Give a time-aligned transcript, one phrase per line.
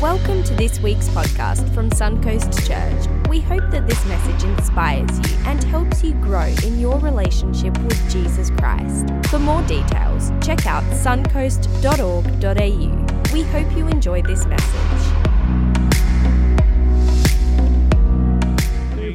[0.00, 3.28] Welcome to this week's podcast from Suncoast Church.
[3.28, 8.08] We hope that this message inspires you and helps you grow in your relationship with
[8.08, 9.08] Jesus Christ.
[9.26, 13.32] For more details, check out suncoast.org.au.
[13.32, 14.76] We hope you enjoy this message.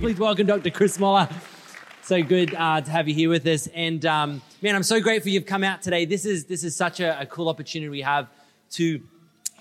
[0.02, 0.70] Please welcome Dr.
[0.70, 1.30] Chris Moller.
[2.02, 3.68] So good uh, to have you here with us.
[3.68, 6.04] And um, man, I'm so grateful you've come out today.
[6.04, 8.28] This is this is such a, a cool opportunity we have
[8.72, 9.02] to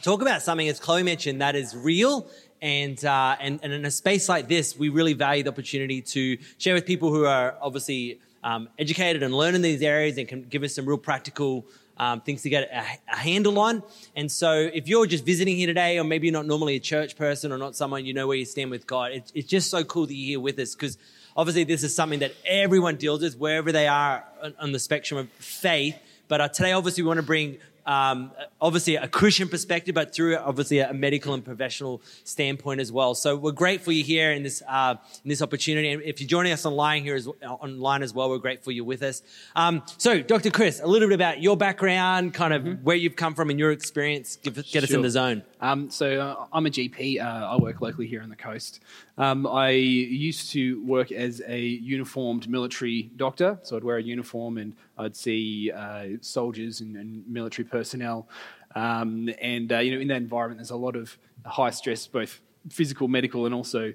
[0.03, 2.29] talk about something, as Chloe mentioned, that is real.
[2.60, 6.38] And, uh, and, and in a space like this, we really value the opportunity to
[6.59, 10.43] share with people who are obviously um, educated and learn in these areas and can
[10.43, 13.83] give us some real practical um, things to get a, a, handle on.
[14.16, 17.16] And so, if you're just visiting here today, or maybe you're not normally a church
[17.16, 19.84] person or not someone you know where you stand with God, it, it's just so
[19.84, 20.98] cool that you're here with us because
[21.37, 25.21] obviously this is something that everyone deals with wherever they are on, on the spectrum
[25.21, 25.96] of faith.
[26.29, 30.36] But uh, today, obviously, we want to bring um, obviously a Christian perspective, but through
[30.36, 33.14] obviously a medical and professional standpoint as well.
[33.14, 35.90] So we're grateful you're here in this uh, in this opportunity.
[35.90, 39.02] And if you're joining us online here as online as well, we're grateful you're with
[39.02, 39.23] us.
[39.57, 40.51] Um, so, Dr.
[40.51, 42.84] Chris, a little bit about your background, kind of mm-hmm.
[42.84, 44.37] where you've come from and your experience.
[44.37, 44.82] Give, get sure.
[44.82, 45.42] us in the zone.
[45.60, 47.20] Um, so uh, I'm a GP.
[47.20, 48.80] Uh, I work locally here on the coast.
[49.18, 54.57] Um, I used to work as a uniformed military doctor, so I'd wear a uniform
[54.59, 58.29] and I'd see uh, soldiers and, and, military personnel.
[58.74, 62.41] Um, and uh, you know, in that environment, there's a lot of high stress, both
[62.71, 63.93] physical, medical, and also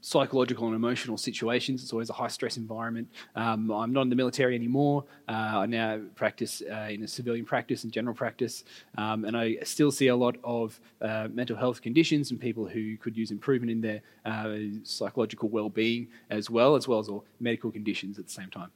[0.00, 1.82] psychological and emotional situations.
[1.82, 3.08] It's always a high stress environment.
[3.36, 5.04] Um, I'm not in the military anymore.
[5.28, 8.64] Uh, I now practice uh, in a civilian practice and general practice,
[8.98, 12.96] um, and I still see a lot of uh, mental health conditions and people who
[12.96, 17.70] could use improvement in their uh, psychological well-being as well, as well as all medical
[17.70, 18.70] conditions at the same time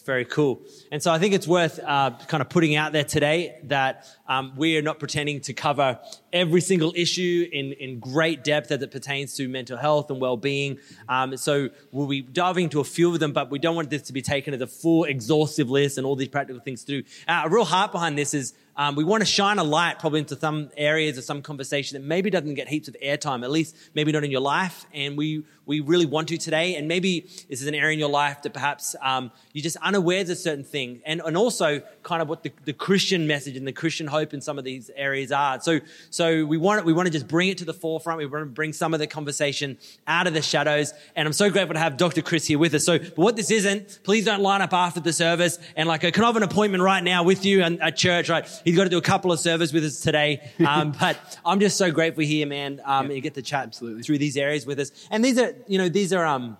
[0.00, 0.62] very cool.
[0.90, 4.52] And so I think it's worth uh, kind of putting out there today that um,
[4.56, 5.98] we are not pretending to cover
[6.32, 10.78] every single issue in, in great depth as it pertains to mental health and well-being.
[11.08, 14.02] Um, so we'll be diving into a few of them, but we don't want this
[14.02, 17.08] to be taken as a full exhaustive list and all these practical things to do.
[17.26, 20.20] Uh, a real heart behind this is um, we want to shine a light probably
[20.20, 23.76] into some areas of some conversation that maybe doesn't get heaps of airtime, at least
[23.94, 24.86] maybe not in your life.
[24.94, 26.76] And we, we really want to today.
[26.76, 30.22] And maybe this is an area in your life that perhaps um, you're just unaware
[30.22, 31.02] of a certain thing.
[31.04, 34.40] And, and also kind of what the, the Christian message and the Christian hope in
[34.40, 35.60] some of these areas are.
[35.60, 35.80] So,
[36.10, 38.18] so we want, we want to just bring it to the forefront.
[38.18, 40.92] We want to bring some of the conversation out of the shadows.
[41.16, 42.22] And I'm so grateful to have Dr.
[42.22, 42.84] Chris here with us.
[42.84, 46.22] So, but what this isn't, please don't line up after the service and like, can
[46.22, 48.48] I have an appointment right now with you and at church, right?
[48.64, 50.50] He's got to do a couple of servers with us today.
[50.66, 52.80] Um, but I'm just so grateful here, man.
[52.84, 53.16] Um, yep.
[53.16, 54.02] You get to chat Absolutely.
[54.02, 54.90] through these areas with us.
[55.10, 56.56] And these are, you know, these are, um,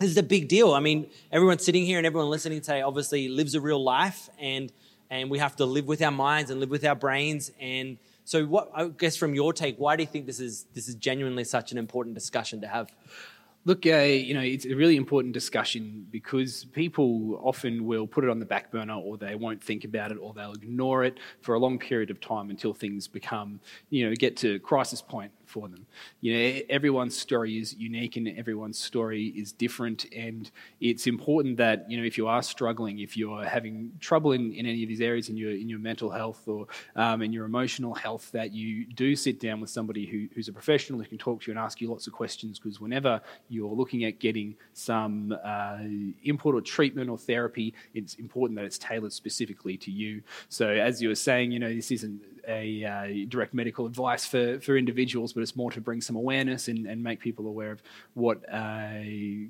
[0.00, 0.72] this is a big deal.
[0.72, 4.72] I mean, everyone sitting here and everyone listening today obviously lives a real life and,
[5.10, 7.52] and we have to live with our minds and live with our brains.
[7.60, 10.88] And so what, I guess from your take, why do you think this is, this
[10.88, 12.90] is genuinely such an important discussion to have?
[13.66, 18.30] Look, uh, you know, it's a really important discussion because people often will put it
[18.30, 21.54] on the back burner or they won't think about it or they'll ignore it for
[21.54, 25.68] a long period of time until things become, you know, get to crisis point for
[25.68, 25.86] them.
[26.20, 30.06] You know, everyone's story is unique and everyone's story is different.
[30.14, 30.50] And
[30.80, 34.64] it's important that, you know, if you are struggling, if you're having trouble in, in
[34.64, 36.66] any of these areas in your, in your mental health or
[36.96, 40.52] um, in your emotional health, that you do sit down with somebody who, who's a
[40.52, 42.58] professional who can talk to you and ask you lots of questions.
[42.58, 45.78] Because whenever you're looking at getting some uh,
[46.22, 50.22] input or treatment or therapy, it's important that it's tailored specifically to you.
[50.48, 54.60] So, as you were saying, you know, this isn't a uh, direct medical advice for,
[54.60, 57.82] for individuals, but it's more to bring some awareness and, and make people aware of
[58.14, 59.00] what uh,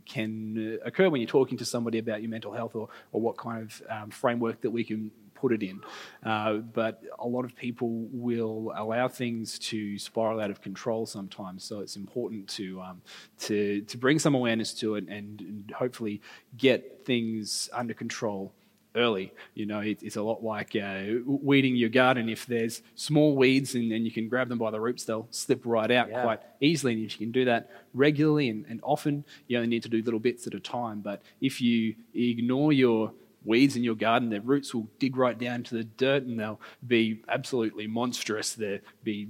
[0.06, 3.62] can occur when you're talking to somebody about your mental health or, or what kind
[3.62, 5.80] of um, framework that we can put it in.
[6.22, 11.64] Uh, but a lot of people will allow things to spiral out of control sometimes.
[11.64, 13.02] So it's important to um,
[13.40, 16.20] to to bring some awareness to it and, and hopefully
[16.56, 18.52] get things under control
[18.94, 19.32] early.
[19.54, 22.28] You know, it, it's a lot like uh, weeding your garden.
[22.28, 25.62] If there's small weeds and, and, you can grab them by the roots, they'll slip
[25.64, 26.22] right out yeah.
[26.22, 26.94] quite easily.
[26.94, 30.02] And if you can do that regularly and, and, often, you only need to do
[30.02, 31.00] little bits at a time.
[31.00, 33.12] But if you ignore your
[33.44, 36.60] weeds in your garden, their roots will dig right down to the dirt and they'll
[36.86, 38.54] be absolutely monstrous.
[38.54, 39.28] They'll be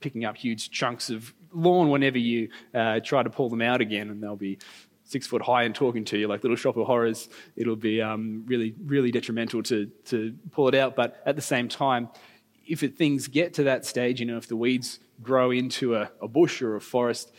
[0.00, 4.10] picking up huge chunks of lawn whenever you uh, try to pull them out again,
[4.10, 4.58] and they'll be
[5.12, 8.44] six foot high and talking to you like Little Shop of Horrors, it'll be um,
[8.46, 10.96] really, really detrimental to, to pull it out.
[10.96, 12.08] But at the same time,
[12.66, 16.10] if it, things get to that stage, you know, if the weeds grow into a,
[16.20, 17.32] a bush or a forest,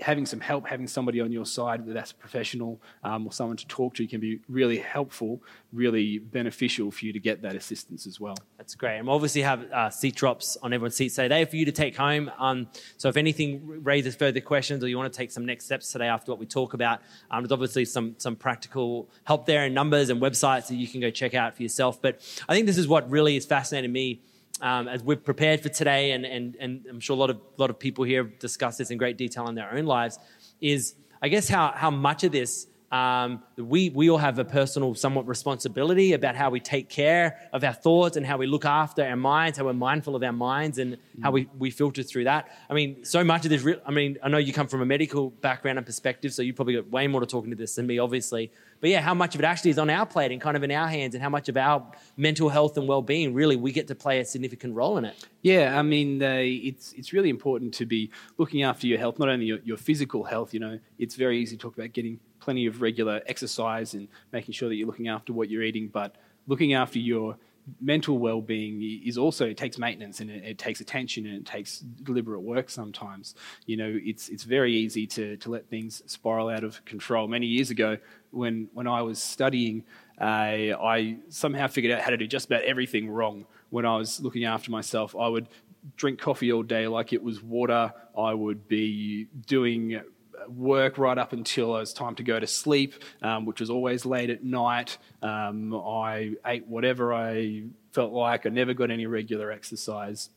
[0.00, 3.56] having some help, having somebody on your side, whether that's a professional um, or someone
[3.56, 5.42] to talk to, can be really helpful,
[5.72, 8.36] really beneficial for you to get that assistance as well.
[8.58, 8.98] That's great.
[8.98, 11.96] And we'll obviously have uh, seat drops on everyone's seats today for you to take
[11.96, 12.30] home.
[12.38, 15.92] Um, so if anything raises further questions or you want to take some next steps
[15.92, 17.00] today after what we talk about,
[17.30, 21.00] um, there's obviously some, some practical help there and numbers and websites that you can
[21.00, 22.00] go check out for yourself.
[22.00, 24.20] But I think this is what really is fascinating me
[24.64, 27.68] um, as we've prepared for today, and, and, and I'm sure a lot of, lot
[27.68, 30.18] of people here discuss this in great detail in their own lives,
[30.62, 34.94] is I guess how, how much of this um, we, we all have a personal,
[34.94, 39.04] somewhat responsibility about how we take care of our thoughts and how we look after
[39.04, 42.48] our minds, how we're mindful of our minds and how we, we filter through that.
[42.70, 45.30] I mean, so much of this, I mean, I know you come from a medical
[45.30, 47.98] background and perspective, so you probably got way more to talking to this than me,
[47.98, 48.52] obviously.
[48.80, 50.70] But yeah, how much of it actually is on our plate and kind of in
[50.70, 53.94] our hands, and how much of our mental health and well-being really we get to
[53.94, 55.16] play a significant role in it.
[55.42, 59.28] Yeah, I mean, uh, it's it's really important to be looking after your health, not
[59.28, 60.54] only your, your physical health.
[60.54, 64.52] You know, it's very easy to talk about getting plenty of regular exercise and making
[64.52, 67.38] sure that you're looking after what you're eating, but looking after your
[67.80, 71.78] mental well-being is also it takes maintenance and it, it, takes attention and it takes
[71.78, 73.34] deliberate work sometimes.
[73.64, 77.26] You know it's it's very easy to to let things spiral out of control.
[77.26, 77.96] Many years ago
[78.32, 79.84] when when I was studying
[80.20, 83.46] uh, I somehow figured out how to do just about everything wrong.
[83.70, 85.48] When I was looking after myself I would
[85.96, 87.94] drink coffee all day like it was water.
[88.16, 90.02] I would be doing
[90.48, 94.04] work right up until it was time to go to sleep, um, which was always
[94.04, 94.98] late at night.
[95.22, 98.46] Um, I ate whatever I felt like.
[98.46, 100.30] I never got any regular exercise.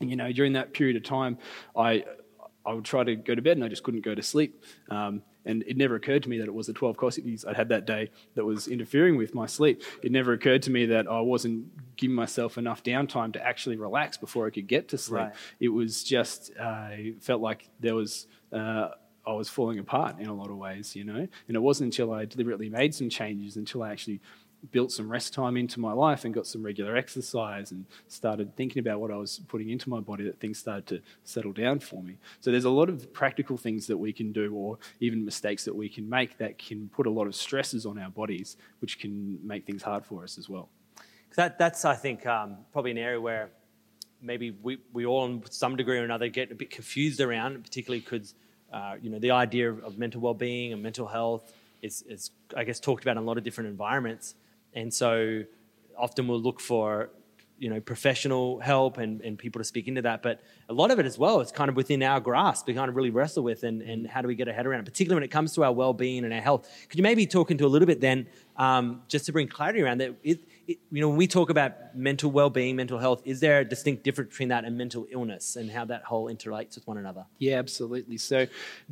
[0.00, 1.38] And, you know, during that period of time,
[1.76, 2.04] I
[2.64, 4.62] I would try to go to bed and I just couldn't go to sleep.
[4.88, 7.70] Um, and it never occurred to me that it was the 12 cossities I'd had
[7.70, 9.82] that day that was interfering with my sleep.
[10.02, 14.16] It never occurred to me that I wasn't giving myself enough downtime to actually relax
[14.16, 15.20] before I could get to sleep.
[15.20, 15.32] Right.
[15.58, 18.90] It was just, uh, I felt like there was uh,
[19.26, 21.28] I was falling apart in a lot of ways, you know.
[21.48, 24.20] And it wasn't until I deliberately made some changes, until I actually
[24.70, 28.78] built some rest time into my life and got some regular exercise and started thinking
[28.78, 32.02] about what I was putting into my body that things started to settle down for
[32.02, 32.16] me.
[32.40, 35.74] So there's a lot of practical things that we can do or even mistakes that
[35.74, 39.38] we can make that can put a lot of stresses on our bodies, which can
[39.42, 40.68] make things hard for us as well.
[41.34, 43.50] That, that's, I think, um, probably an area where
[44.20, 48.00] maybe we, we all, in some degree or another, get a bit confused around, particularly
[48.00, 48.34] because
[48.72, 51.52] uh, you know, the idea of, of, mental well-being and mental health
[51.82, 54.34] is, is, I guess, talked about in a lot of different environments.
[54.72, 55.44] And so
[55.98, 57.10] often we'll look for,
[57.58, 60.22] you know, professional help and, and people to speak into that.
[60.22, 62.66] But a lot of it as well is kind of within our grasp.
[62.66, 64.80] We kind of really wrestle with and, and how do we get our head around
[64.80, 66.68] it, particularly when it comes to our well-being and our health.
[66.88, 68.26] Could you maybe talk into a little bit then,
[68.56, 70.14] um, just to bring clarity around that?
[70.22, 74.04] It, you know, when we talk about mental well-being, mental health, is there a distinct
[74.04, 77.26] difference between that and mental illness and how that whole interrelates with one another?
[77.38, 78.18] Yeah, absolutely.
[78.18, 78.46] So,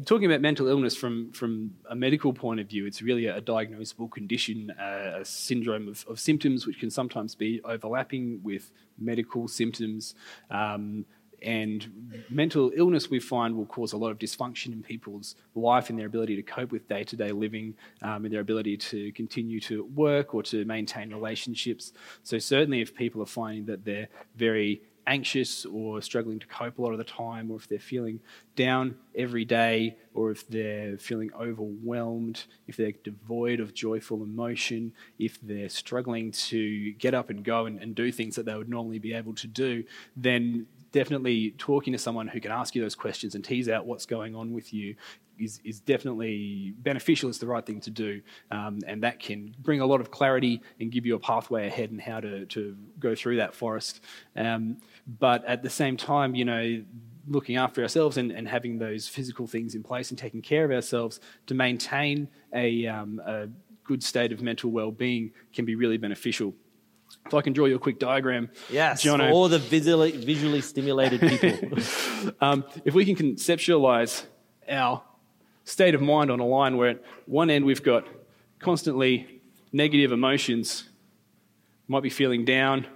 [0.04, 4.10] talking about mental illness from from a medical point of view, it's really a diagnosable
[4.10, 10.14] condition, uh, a syndrome of, of, symptoms which can sometimes be overlapping with medical symptoms.
[10.50, 11.04] Um,
[11.42, 15.98] and mental illness, we find, will cause a lot of dysfunction in people's life and
[15.98, 19.60] their ability to cope with day to day living um, and their ability to continue
[19.60, 21.92] to work or to maintain relationships.
[22.22, 26.82] So, certainly, if people are finding that they're very anxious or struggling to cope a
[26.82, 28.20] lot of the time, or if they're feeling
[28.54, 35.40] down every day, or if they're feeling overwhelmed, if they're devoid of joyful emotion, if
[35.42, 38.98] they're struggling to get up and go and, and do things that they would normally
[38.98, 39.82] be able to do,
[40.16, 44.06] then definitely talking to someone who can ask you those questions and tease out what's
[44.06, 44.96] going on with you
[45.38, 47.28] is, is definitely beneficial.
[47.28, 48.20] It's the right thing to do.
[48.50, 51.90] Um, and that can bring a lot of clarity and give you a pathway ahead
[51.90, 54.00] and how to, to go through that forest.
[54.36, 56.84] Um, but at the same time, you know,
[57.26, 60.70] looking after ourselves and, and having those physical things in place and taking care of
[60.70, 63.48] ourselves to maintain a, um, a
[63.84, 66.54] good state of mental well-being can be really beneficial.
[67.26, 68.50] If I can draw you a quick diagram.
[68.70, 69.30] Yes, Jono.
[69.30, 71.78] all the visually, visually stimulated people.
[72.40, 74.24] um, if we can conceptualize
[74.68, 75.02] our
[75.64, 78.06] state of mind on a line where at one end we've got
[78.58, 79.40] constantly
[79.72, 80.88] negative emotions,
[81.86, 82.86] might be feeling down,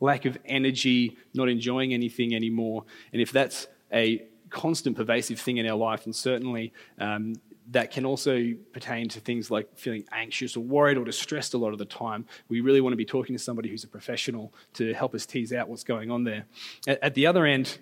[0.00, 2.84] lack of energy, not enjoying anything anymore.
[3.12, 7.34] And if that's a constant pervasive thing in our life, and certainly um,
[7.70, 11.72] that can also pertain to things like feeling anxious or worried or distressed a lot
[11.72, 12.26] of the time.
[12.48, 15.52] We really want to be talking to somebody who's a professional to help us tease
[15.52, 16.44] out what's going on there.
[16.86, 17.78] At, the other end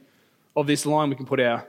[0.55, 1.67] of this line, we can put our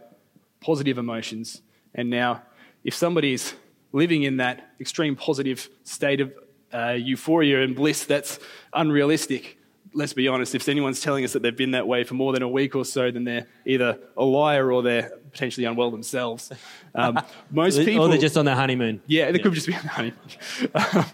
[0.62, 1.62] positive emotions.
[1.96, 2.44] And now,
[2.84, 3.56] if somebody's
[3.92, 6.34] living in that extreme positive state of
[6.72, 8.40] uh, euphoria and bliss, that's
[8.74, 9.58] unrealistic.
[9.94, 12.42] Let's be honest, if anyone's telling us that they've been that way for more than
[12.42, 16.52] a week or so, then they're either a liar or they're potentially unwell themselves.
[16.96, 17.20] Um,
[17.52, 19.02] most people, or they're just on their honeymoon.
[19.08, 21.06] yeah, they could just be on the honeymoon.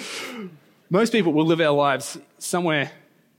[0.90, 2.90] most people will live our lives somewhere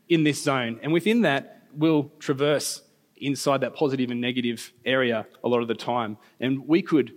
[0.07, 2.81] in this zone, and within that, we'll traverse
[3.17, 6.17] inside that positive and negative area a lot of the time.
[6.39, 7.13] And we could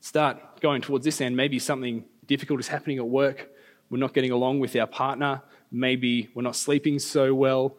[0.00, 1.36] start going towards this end.
[1.36, 3.50] Maybe something difficult is happening at work.
[3.90, 5.42] We're not getting along with our partner.
[5.76, 7.76] Maybe we're not sleeping so well.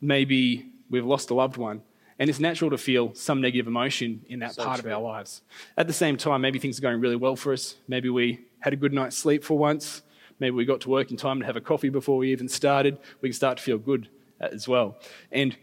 [0.00, 1.82] Maybe we've lost a loved one.
[2.18, 4.90] And it's natural to feel some negative emotion in that So part true.
[4.92, 5.42] of our lives.
[5.76, 7.74] At the same time, maybe things are going really well for us.
[7.88, 10.02] Maybe we had a good night's sleep for once.
[10.38, 12.98] Maybe we got to work in time to have a coffee before we even started.
[13.20, 14.08] We can start to feel good
[14.40, 14.96] uh, as well.
[15.32, 15.56] And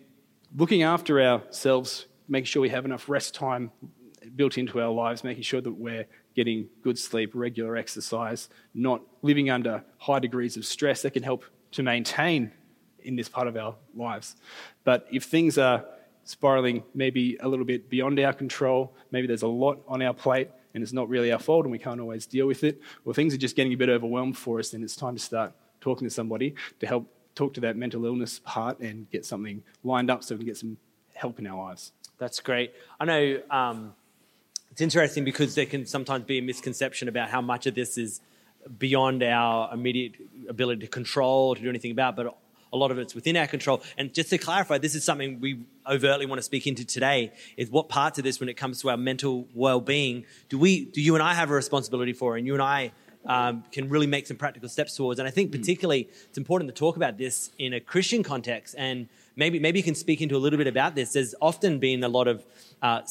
[0.57, 3.71] looking after ourselves, making sure we have enough rest time
[4.35, 9.49] built into our lives, making sure that we're getting good sleep, regular exercise, not living
[9.49, 12.51] under high degrees of stress that can help to maintain
[13.03, 14.35] in this part of our lives.
[14.83, 15.85] But if things are
[16.23, 20.49] spiraling maybe a little bit beyond our control, maybe there's a lot on our plate
[20.73, 23.33] and it's not really our fault and we can't always deal with it, or things
[23.33, 25.51] are just getting a bit overwhelmed for us, then it's time to start
[25.81, 30.09] talking to somebody to help talk to that mental illness part and get something lined
[30.09, 30.77] up so we can get some
[31.13, 31.91] help in our lives.
[32.17, 32.73] That's great.
[32.99, 33.95] I know um,
[34.71, 38.21] it's interesting because there can sometimes be a misconception about how much of this is
[38.77, 40.13] beyond our immediate
[40.47, 42.37] ability to control or to do anything about, but
[42.73, 43.81] a lot of it's within our control.
[43.97, 47.69] And just to clarify, this is something we overtly want to speak into today: is
[47.69, 51.15] what parts of this, when it comes to our mental well-being, do we, do you
[51.15, 52.91] and I have a responsibility for, and you and I
[53.25, 55.19] um, can really make some practical steps towards.
[55.19, 58.75] And I think particularly it's important to talk about this in a Christian context.
[58.77, 59.07] And
[59.41, 61.13] maybe maybe you can speak into a little bit about this.
[61.13, 62.45] There's often been a lot of
[62.81, 63.01] uh,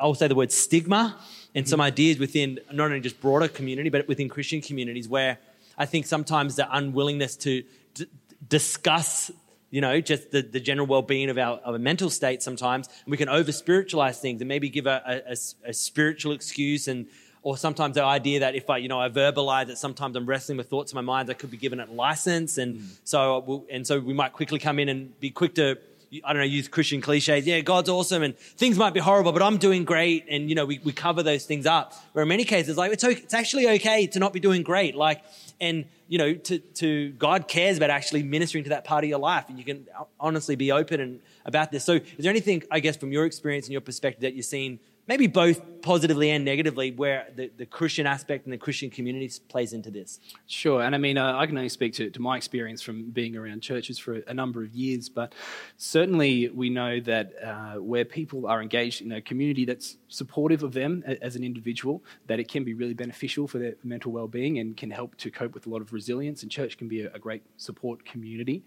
[0.00, 1.16] I'll say the word stigma
[1.54, 5.38] and some ideas within not only just broader community but within Christian communities where
[5.76, 7.62] I think sometimes the unwillingness to
[7.94, 8.06] d-
[8.48, 9.30] discuss
[9.70, 12.88] you know, just the, the general well-being of our, of our mental state sometimes.
[12.88, 15.36] And we can over-spiritualize things and maybe give a
[15.72, 17.06] spiritual excuse and
[17.42, 20.58] or sometimes the idea that if I, you know, I verbalize it, sometimes I'm wrestling
[20.58, 22.56] with thoughts in my mind, I could be given it license.
[22.58, 22.86] And mm.
[23.04, 25.76] so, we'll, and so we might quickly come in and be quick to,
[26.24, 27.44] I don't know, use Christian cliches.
[27.46, 30.26] Yeah, God's awesome and things might be horrible, but I'm doing great.
[30.30, 31.94] And, you know, we, we cover those things up.
[32.12, 34.94] Where in many cases, like, it's, okay, it's actually okay to not be doing great.
[34.94, 35.24] Like,
[35.60, 39.18] and, you know, to, to God cares about actually ministering to that part of your
[39.18, 39.46] life.
[39.48, 39.86] And you can
[40.20, 41.84] honestly be open and about this.
[41.84, 44.78] So is there anything, I guess, from your experience and your perspective that you've seen
[45.12, 49.74] maybe both positively and negatively, where the, the Christian aspect and the Christian community plays
[49.74, 50.20] into this.
[50.46, 53.36] Sure, and I mean, uh, I can only speak to, to my experience from being
[53.36, 55.34] around churches for a, number of years, but
[55.76, 60.72] certainly we know that uh, where people are engaged in a community that's supportive of
[60.72, 61.96] them as an individual,
[62.28, 65.54] that it can be really beneficial for their mental well-being and can help to cope
[65.54, 66.42] with a lot of resilience.
[66.42, 68.62] And church can be a, a great support community,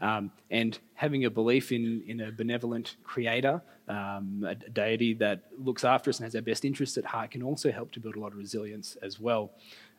[0.00, 5.84] um, and having a belief in in a benevolent Creator, um, a deity that looks
[5.84, 8.20] after us and has our best interests at heart, can also help to build a
[8.20, 9.50] lot of resilience as well.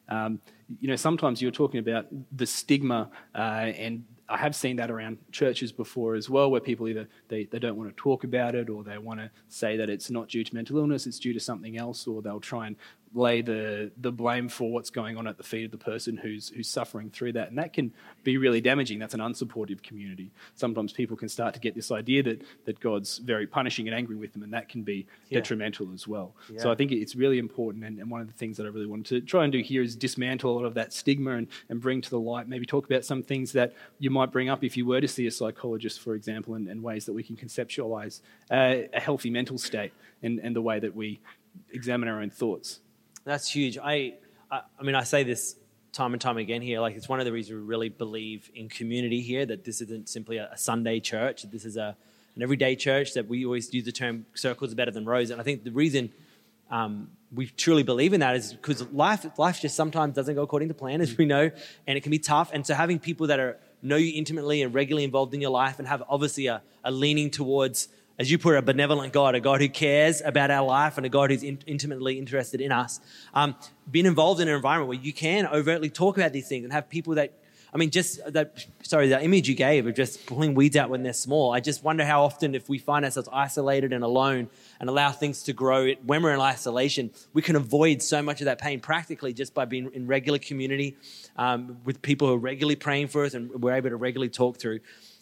[0.10, 0.40] Um,
[0.82, 2.06] you know, sometimes you're talking about
[2.42, 6.88] the stigma, uh, and I have seen that around churches before as well, where people
[6.88, 9.90] either they, they don't want to talk about it, or they want to say that
[9.90, 12.78] it's not due to mental illness, it's due to something else, or they'll try and
[13.14, 16.50] lay the, the blame for what's going on at the feet of the person who's
[16.50, 19.00] who's suffering through that, and that can be really damaging.
[19.00, 20.32] That's an unsupportive community.
[20.56, 24.16] Sometimes people can start to get this idea that that God's very punishing and angry
[24.16, 25.40] with them, and that can be Yeah.
[25.40, 26.36] detrimental as well.
[26.58, 28.86] So I think it's really important, and, and one of the things that I really
[28.86, 31.82] wanted to try and do here is dismantle a lot of that stigma and, and
[31.82, 34.78] bring to the light, maybe talk about some things that you might bring up if
[34.78, 38.22] you were to see a psychologist, for example, and, and ways that we can conceptualize
[38.50, 39.92] uh, a healthy mental state
[40.24, 41.20] and, and the way that we
[41.74, 42.80] examine our own thoughts.
[43.24, 43.78] That's huge.
[43.78, 44.16] I,
[44.50, 45.56] I, I mean, I say this
[45.94, 46.80] time and time again here.
[46.80, 49.46] Like, it's one of the reasons we really believe in community here.
[49.46, 51.44] That this isn't simply a, a Sunday church.
[51.44, 51.96] This is a
[52.36, 53.14] an everyday church.
[53.14, 55.72] That we always use the term "circles are better than rows." And I think the
[55.72, 56.12] reason
[56.70, 60.70] um, we truly believe in that is because life life just sometimes doesn't go according
[60.70, 61.52] to plan, as we know,
[61.86, 62.50] and it can be tough.
[62.54, 65.80] And so having people that are know you intimately and regularly involved in your life
[65.80, 67.88] and have obviously a, a leaning towards
[68.22, 71.08] as you put it, a benevolent God, a God who cares about our life and
[71.08, 73.00] a God who's in, intimately interested in us.
[73.34, 73.56] Um,
[73.90, 76.88] being involved in an environment where you can overtly talk about these things and have
[76.88, 77.34] people that,
[77.74, 81.02] I mean, just that, sorry, that image you gave of just pulling weeds out when
[81.02, 81.52] they're small.
[81.52, 85.42] I just wonder how often, if we find ourselves isolated and alone and allow things
[85.44, 89.34] to grow when we're in isolation, we can avoid so much of that pain practically
[89.34, 90.96] just by being in regular community
[91.38, 94.58] um, with people who are regularly praying for us and we're able to regularly talk
[94.58, 94.80] through.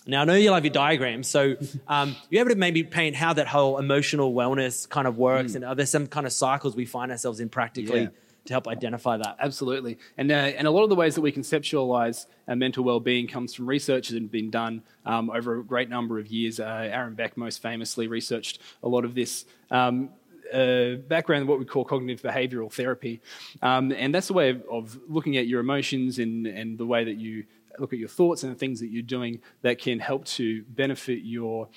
[0.10, 1.56] Now, I know you love your diagrams, so
[1.88, 5.64] um, you able to maybe paint how that whole emotional wellness kind of works, and
[5.64, 8.08] are there some kind of cycles we find ourselves in practically Yeah.
[8.46, 9.38] to help identify that.
[9.40, 10.00] Absolutely.
[10.18, 13.54] And, uh, and a lot of the ways that we conceptualize our mental well-being comes
[13.54, 16.60] from research that has been done um, over a great number of years.
[16.60, 19.46] Uh, Aaron Beck most famously researched a lot of this.
[19.70, 20.10] Um,
[20.52, 23.22] uh, background what we call cognitive behavioral therapy.
[23.62, 27.04] Um, and that's a way of, of, looking at your emotions and, and the way
[27.04, 27.46] that you
[27.78, 31.20] look at your thoughts and the things that you're doing that can help to benefit
[31.24, 31.70] your,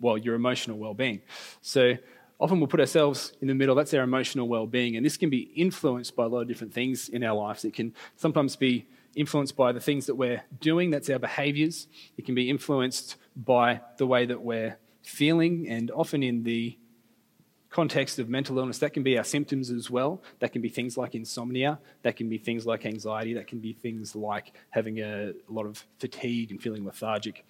[0.00, 1.20] well, your emotional well-being.
[1.62, 1.94] So
[2.38, 3.74] often we'll put ourselves in the middle.
[3.74, 4.96] That's our emotional well being.
[4.96, 7.64] And this can be influenced by a lot of different things in our lives.
[7.64, 11.86] It can sometimes be influenced by the things that we're doing, that's our behaviors.
[12.18, 16.76] It can be influenced by the way that we're feeling, and often in the
[17.70, 20.22] context of mental illness, that can be our symptoms as well.
[20.38, 21.78] That can be things like insomnia.
[22.02, 23.34] That can be things like anxiety.
[23.34, 27.44] That can be things like having a, a lot of fatigue and feeling lethargic.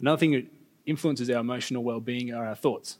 [0.00, 0.46] Another thing that
[0.86, 2.98] influences our emotional well being are our thoughts.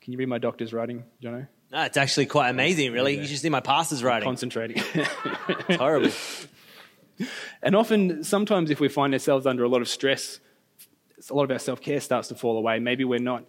[0.00, 1.48] Can you read my doctor's writing, Jono?
[1.70, 3.18] No, it's actually quite amazing, really.
[3.18, 4.26] You should see my pastor's writing.
[4.26, 4.82] Concentrating.
[4.94, 6.10] it's horrible.
[7.62, 10.40] And often, sometimes if we find ourselves under a lot of stress,
[11.28, 12.78] a lot of our self care starts to fall away.
[12.78, 13.44] Maybe we're not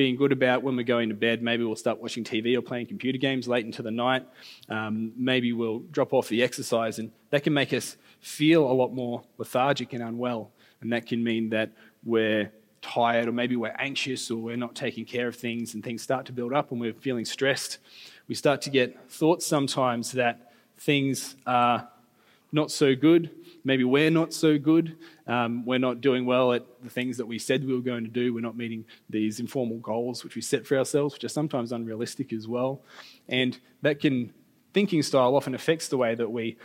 [0.00, 1.42] being good about when we're going to bed.
[1.42, 4.26] Maybe we'll start watching TV or playing computer games late into the night.
[4.70, 8.94] Um, maybe we'll drop off the exercise, and that can make us feel a lot
[8.94, 10.52] more lethargic and unwell.
[10.80, 15.04] And that can mean that we're tired or maybe we're anxious or we're not taking
[15.04, 17.76] care of things and things start to build up and we're feeling stressed,
[18.26, 21.86] we start to get thoughts sometimes that things are
[22.52, 23.30] not so good.
[23.64, 24.96] Maybe we're not so good.
[25.26, 28.10] Um, we're not doing well at the things that we said we were going to
[28.10, 28.32] do.
[28.32, 32.32] We're not meeting these informal goals which we set for ourselves, which are sometimes unrealistic
[32.32, 32.82] as well.
[33.28, 34.32] And that can,
[34.72, 36.56] thinking style often affects the way that we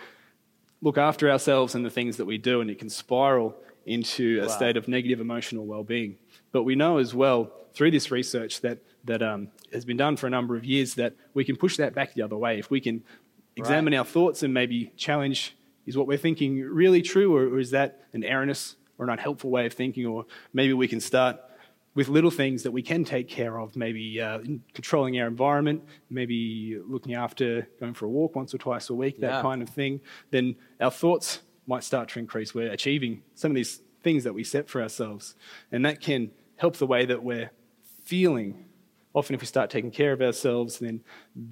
[0.82, 4.48] look after ourselves and the things that we do, and it can spiral into a
[4.48, 4.48] wow.
[4.48, 6.18] state of negative emotional well-being.
[6.52, 10.26] But we know as well through this research that that um, has been done for
[10.26, 12.82] a number of years that we can push that back the other way if we
[12.82, 13.04] can
[13.56, 14.00] examine right.
[14.00, 18.02] our thoughts and maybe challenge is what we're thinking really true or, or is that
[18.14, 21.38] an erroneous or an unhelpful way of thinking or maybe we can start
[21.96, 24.40] with little things that we can take care of, maybe uh,
[24.74, 29.20] controlling our environment, maybe looking after going for a walk once or twice a week,
[29.22, 29.42] that yeah.
[29.42, 32.54] kind of thing, then our thoughts might start to increase.
[32.54, 35.36] We're achieving some of these things that we set for ourselves.
[35.72, 37.52] And that can help the way that we're
[38.04, 38.66] feeling.
[39.14, 41.02] Often, if we start taking care of ourselves, then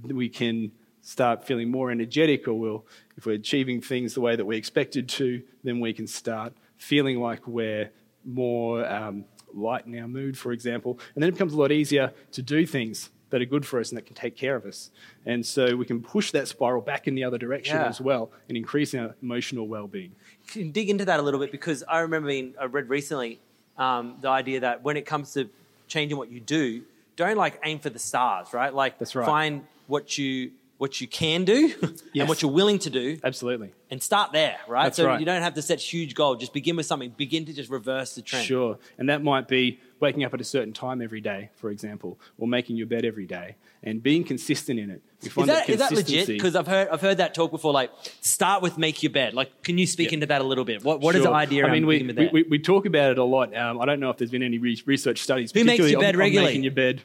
[0.04, 2.86] we can start feeling more energetic, or we'll,
[3.18, 7.20] if we're achieving things the way that we expected to, then we can start feeling
[7.20, 7.92] like we're
[8.26, 10.98] more um, light in our mood, for example.
[11.14, 13.90] And then it becomes a lot easier to do things that are good for us
[13.90, 14.92] and that can take care of us.
[15.26, 17.88] And so we can push that spiral back in the other direction yeah.
[17.88, 20.12] as well and increase our emotional well being.
[20.48, 23.40] Can dig into that a little bit because I remember being, I read recently
[23.78, 25.50] um, the idea that when it comes to
[25.88, 26.84] changing what you do,
[27.16, 28.74] don't like aim for the stars, right?
[28.74, 29.26] Like That's right.
[29.26, 32.02] find what you what you can do yes.
[32.16, 33.18] and what you're willing to do.
[33.24, 33.72] Absolutely.
[33.90, 34.86] And start there, right?
[34.86, 35.20] That's so right.
[35.20, 36.40] you don't have to set huge goals.
[36.40, 37.12] Just begin with something.
[37.12, 38.46] Begin to just reverse the trend.
[38.46, 38.78] Sure.
[38.98, 42.48] And that might be waking up at a certain time every day, for example, or
[42.48, 45.02] making your bed every day and being consistent in it.
[45.22, 46.28] Is that, that, is that legit?
[46.28, 47.72] Because I've heard, I've heard that talk before.
[47.72, 49.34] Like, start with make your bed.
[49.34, 50.84] Like, can you speak into that a little bit?
[50.84, 51.22] What, what sure.
[51.22, 51.66] is the idea?
[51.66, 53.56] I mean, we, we, we, we, talk about it a lot.
[53.56, 55.52] Um, I don't know if there's been any research studies.
[55.54, 56.48] Who makes your bed on, regularly?
[56.48, 57.04] On making your bed.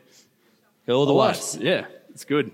[0.88, 1.56] All the wives.
[1.60, 1.86] Yeah.
[2.18, 2.50] It's good.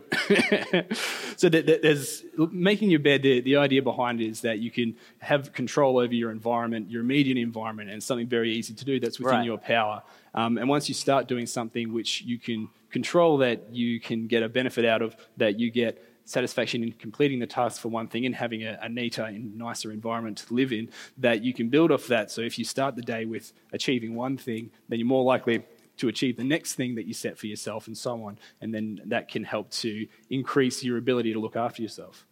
[1.39, 3.23] so there's making your bed.
[3.23, 7.01] The, the idea behind it is that you can have control over your environment, your
[7.01, 9.47] immediate environment, and something very easy to do that's within right.
[9.47, 10.03] your power.
[10.35, 14.43] Um, and once you start doing something which you can control, that you can get
[14.43, 18.27] a benefit out of, that you get satisfaction in completing the task for one thing
[18.27, 21.91] and having a, a, neater and nicer environment to live in, that you can build
[21.91, 22.31] off that.
[22.31, 25.65] So if you start the day with achieving one thing, then you're more likely
[25.99, 28.39] to achieve the next thing that you set for yourself and so on.
[28.61, 32.27] And then that can help to increase your ability to look after yourself.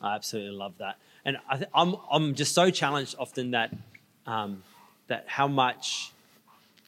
[0.00, 0.96] I absolutely love that.
[1.24, 3.74] And I th- I'm, I'm just so challenged often that,
[4.26, 4.62] um,
[5.06, 6.12] that how much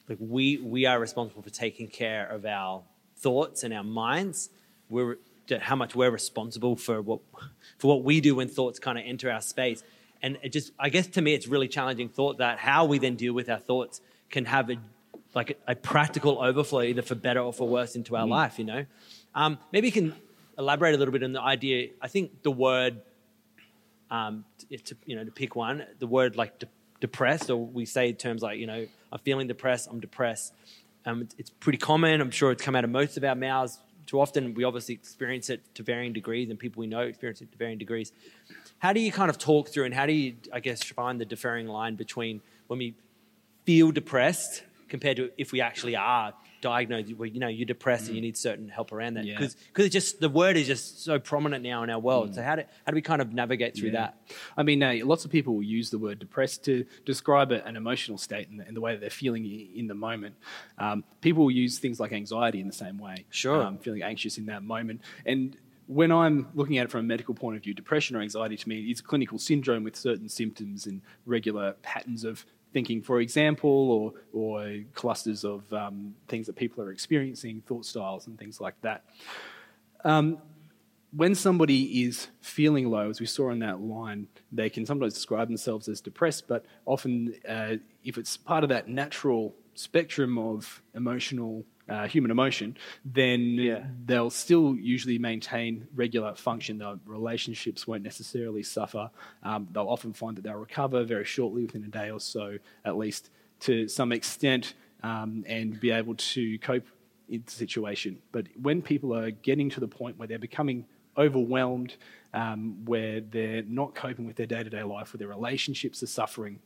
[0.09, 2.83] like we, we are responsible for taking care of our
[3.17, 4.49] thoughts and our minds.
[4.89, 5.17] We're,
[5.59, 7.21] how much we're responsible for what,
[7.77, 9.83] for what we do when thoughts kind of enter our space.
[10.21, 13.15] And it just, I guess to me, it's really challenging thought that how we then
[13.15, 14.77] deal with our thoughts can have a
[15.37, 18.31] like a, a, practical overflow, either for better or for worse, into our mm.
[18.31, 18.59] life.
[18.59, 18.85] You know,
[19.35, 20.13] um, maybe you can
[20.57, 21.89] elaborate a little bit on the idea.
[22.01, 23.01] I think the word,
[24.09, 26.67] um, to, you know, to pick one, the word like de-
[26.99, 30.53] depressed, or we say terms like, you know, I'm feeling depressed, I'm depressed.
[31.05, 32.19] Um, it's pretty common.
[32.19, 33.79] I'm sure it's come out of most of our mouths.
[34.07, 37.51] Too often, we obviously experience it to varying degrees, and people we know experience it
[37.51, 38.11] to varying degrees.
[38.79, 41.25] How do you kind of talk through, and how do you, I guess, find the
[41.25, 42.95] differing line between when we
[43.65, 48.15] feel depressed compared to if we actually are diagnosed, well, you know, you're depressed and
[48.15, 49.25] you need certain help around that.
[49.25, 49.27] Mm.
[49.27, 49.39] Yeah.
[49.39, 52.33] Because it's just, the word is just so prominent now in our world.
[52.35, 53.93] So how do, how do we kind of navigate through Mm.
[53.93, 53.99] Yeah.
[53.99, 54.21] that?
[54.57, 58.17] I mean, uh, lots of people will use the word depressed to describe an emotional
[58.17, 60.35] state and the, and the way that they're feeling in the moment.
[60.77, 63.25] Um, people will use things like anxiety in the same way.
[63.29, 63.61] Sure.
[63.61, 65.01] Um, feeling anxious in that moment.
[65.25, 68.57] And when I'm looking at it from a medical point of view, depression or anxiety
[68.57, 73.21] to me is a clinical syndrome with certain symptoms and regular patterns of thinking, for
[73.21, 78.59] example, or, or clusters of um, things that people are experiencing, thought styles, and things
[78.61, 79.03] like that.
[81.13, 85.47] When somebody is feeling low, as we saw in that line, they can sometimes describe
[85.47, 91.63] themselves as depressed, but often, uh, if it's part of that natural spectrum of emotional,
[91.89, 96.77] uh, human emotion, then they'll still usually maintain regular function.
[96.77, 99.09] Their relationships won't necessarily suffer.
[99.43, 102.97] Um, they'll often find that they'll recover very shortly, within a day or so, at
[102.97, 103.29] least
[103.61, 104.73] to some extent,
[105.03, 106.87] um, and be able to cope
[107.29, 108.19] in the situation.
[108.31, 110.85] But when people are getting to the point where they're becoming
[111.17, 111.95] overwhelmed,
[112.33, 116.07] um, where they're not coping with their day to day life, where their relationships are
[116.07, 116.59] suffering,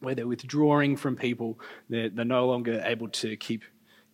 [0.00, 3.62] where they're withdrawing from people, they're, they're no longer able to keep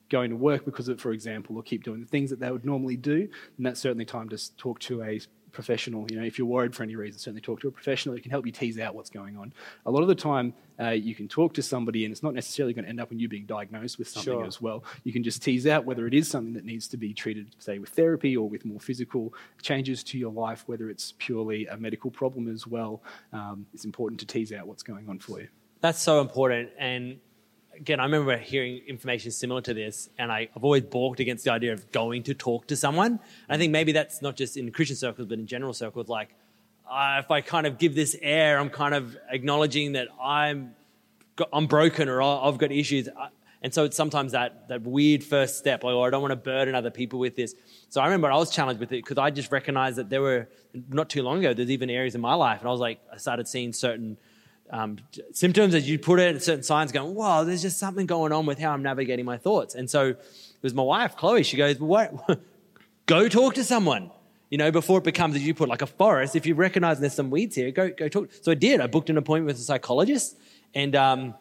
[0.08, 2.64] going to work because of, for example, or keep doing the things that they would
[2.64, 6.06] normally do, then that's certainly time to talk to a professional.
[6.10, 8.30] You know, if you're worried for any reason, certainly talk to a professional who can
[8.30, 9.52] help you tease out what's going on.
[9.86, 12.72] A lot of the time, uh, you can talk to somebody, and it's not necessarily
[12.74, 14.46] going to end up in you being diagnosed with something Sure.
[14.46, 14.84] as well.
[15.04, 17.78] You can just tease out whether it is something that needs to be treated, say,
[17.78, 22.10] with therapy or with more physical changes to your life, whether it's purely a medical
[22.10, 23.02] problem as well.
[23.32, 25.48] Um, it's important to tease out what's going on for you.
[25.80, 26.70] That's so important.
[26.78, 27.20] And
[27.78, 31.52] again, I remember hearing information similar to this, and I, I've always balked against the
[31.52, 33.12] idea of going to talk to someone.
[33.12, 36.08] And I think maybe that's not just in Christian circles, but in general circles.
[36.08, 36.30] Like,
[36.90, 40.74] uh, if I kind of give this air, I'm kind of acknowledging that I'm
[41.52, 43.08] I'm broken or I've got issues.
[43.62, 46.36] And so it's sometimes that, that weird first step, like, oh, I don't want to
[46.36, 47.54] burden other people with this.
[47.88, 50.48] So I remember I was challenged with it because I just recognized that there were,
[50.88, 52.60] not too long ago, there's even areas in my life.
[52.60, 54.16] And I was like, I started seeing certain
[54.70, 54.98] um,
[55.32, 58.46] symptoms, as you put it, and certain signs going, wow, there's just something going on
[58.46, 59.74] with how I'm navigating my thoughts.
[59.74, 61.42] And so it was my wife, Chloe.
[61.42, 62.40] She goes, what?
[63.06, 64.10] go talk to someone.
[64.50, 66.34] You know, before it becomes, as you put, like a forest.
[66.34, 68.30] If you recognize there's some weeds here, go go talk.
[68.40, 68.80] So I did.
[68.80, 70.38] I booked an appointment with a psychologist,
[70.74, 71.34] and um,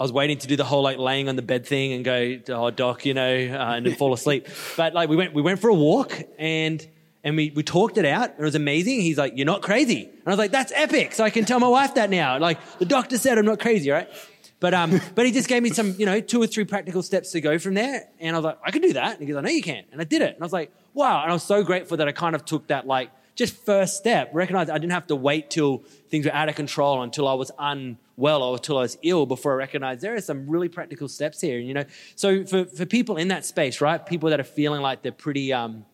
[0.00, 2.38] I was waiting to do the whole like laying on the bed thing and go,
[2.48, 4.48] oh doc, you know, uh, and then fall asleep.
[4.76, 6.84] But like we went we went for a walk and
[7.22, 8.30] and we, we talked it out.
[8.38, 9.00] It was amazing.
[9.00, 10.04] He's like, you're not crazy.
[10.04, 11.12] And I was like, that's epic.
[11.14, 12.38] So I can tell my wife that now.
[12.38, 14.08] Like the doctor said I'm not crazy, right?
[14.58, 17.32] But um, but he just gave me some, you know, two or three practical steps
[17.32, 18.08] to go from there.
[18.18, 19.12] And I was like, I can do that.
[19.12, 19.84] And he goes, I know you can.
[19.92, 20.34] And I did it.
[20.34, 21.22] And I was like, wow.
[21.22, 24.30] And I was so grateful that I kind of took that like just first step,
[24.32, 25.78] recognized I didn't have to wait till
[26.10, 29.52] things were out of control until I was unwell or until I was ill before
[29.52, 31.58] I recognized there are some really practical steps here.
[31.58, 31.84] And, you know,
[32.16, 34.04] so for, for people in that space, right?
[34.04, 35.86] People that are feeling like they're pretty um,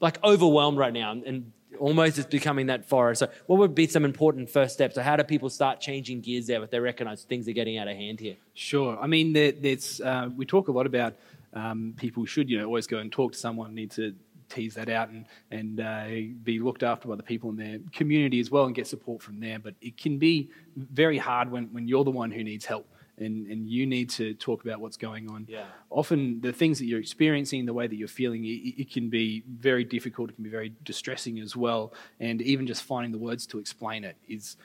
[0.00, 3.20] like overwhelmed right now and almost it's becoming that forest.
[3.20, 4.94] So what would be some important first steps?
[4.94, 7.88] So how do people start changing gears there if they recognize things are getting out
[7.88, 8.36] of hand here?
[8.54, 8.98] Sure.
[9.00, 11.14] I mean, there, there's, uh, we talk a lot about
[11.54, 14.14] um, people should, you know, always go and talk to someone, need to
[14.48, 16.06] tease that out and, and uh,
[16.44, 19.40] be looked after by the people in their community as well and get support from
[19.40, 19.58] there.
[19.58, 23.46] But it can be very hard when, when you're the one who needs help and,
[23.46, 25.46] and you need to talk about what's going on.
[25.48, 25.64] Yeah.
[25.90, 29.42] Often the things that you're experiencing, the way that you're feeling, it, it can be
[29.48, 30.30] very difficult.
[30.30, 31.94] It can be very distressing as well.
[32.20, 34.56] And even just finding the words to explain it is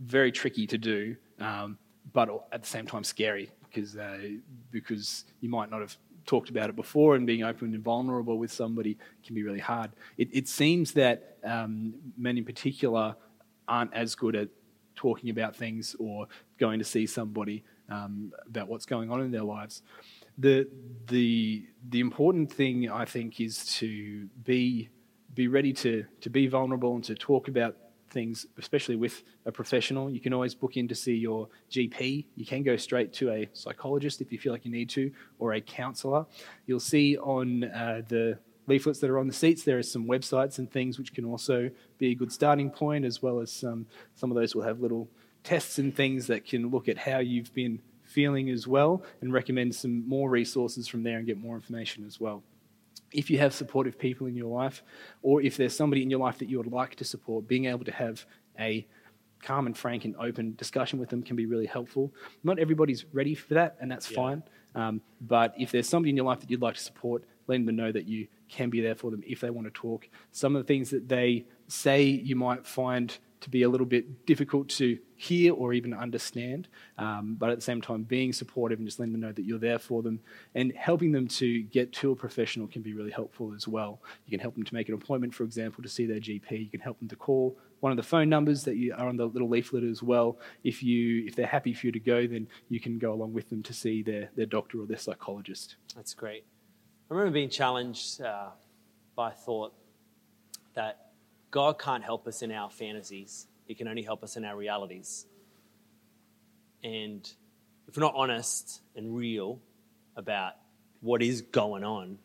[0.00, 1.78] very tricky to do, um,
[2.12, 4.18] but at the same time scary because uh,
[4.70, 8.52] because you might not have talked about it before, and being open and vulnerable with
[8.52, 9.90] somebody can be really hard.
[10.16, 13.16] It, it seems that um, men in particular
[13.66, 14.48] aren't as good at
[14.98, 16.26] talking about things or
[16.58, 19.82] going to see somebody um, about what's going on in their lives.
[20.36, 20.68] The
[21.06, 24.88] the the important thing I think is to be
[25.34, 27.76] be ready to to be vulnerable and to talk about
[28.10, 30.10] things, especially with a professional.
[30.10, 32.26] You can always book in to see your GP.
[32.34, 35.54] You can go straight to a psychologist if you feel like you need to, or
[35.54, 36.26] a counsellor.
[36.66, 40.58] You'll see on uh, the leaflets that are on the seats there are some websites
[40.58, 44.30] and things which can also be a good starting point, as well as some some
[44.30, 45.08] of those will have little
[45.44, 49.74] tests and things that can look at how you've been feeling as well, and recommend
[49.74, 52.42] some more resources from there and get more information as well
[53.10, 54.82] if you have supportive people in your life,
[55.22, 57.82] or if there's somebody in your life that you would like to support, being able
[57.84, 58.26] to have
[58.58, 58.86] a
[59.42, 62.12] calm and frank and open discussion with them can be really helpful.
[62.44, 64.16] Not everybody's ready for that, and that's Yeah.
[64.16, 64.42] fine.
[64.74, 67.76] Um, but if there's somebody in your life that you'd like to support, letting them
[67.76, 70.08] know that you can be there for them if they want to talk.
[70.32, 74.26] Some of the things that they say you might find to be a little bit
[74.26, 78.86] difficult to hear or even understand, um, but at the same time, being supportive and
[78.86, 80.20] just letting them know that you're there for them
[80.54, 84.00] and helping them to get to a professional can be really helpful as well.
[84.26, 86.50] You can help them to make an appointment, for example, to see their GP.
[86.50, 89.16] You can help them to call one of the phone numbers that you are on
[89.16, 90.38] the little leaflet as well.
[90.64, 93.50] If you if they're happy for you to go, then you can go along with
[93.50, 95.76] them to see their, their doctor or their psychologist.
[95.94, 96.44] That's great.
[97.10, 98.48] I remember being challenged uh,
[99.16, 99.72] by thought
[100.74, 101.06] that
[101.50, 103.46] God can't help us in our fantasies.
[103.66, 105.24] He can only help us in our realities.
[106.84, 107.26] And
[107.86, 109.58] if we're not honest and real
[110.16, 110.56] about
[111.00, 112.18] what is going on,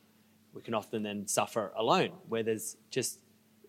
[0.54, 3.20] we can often then suffer alone, where there's just,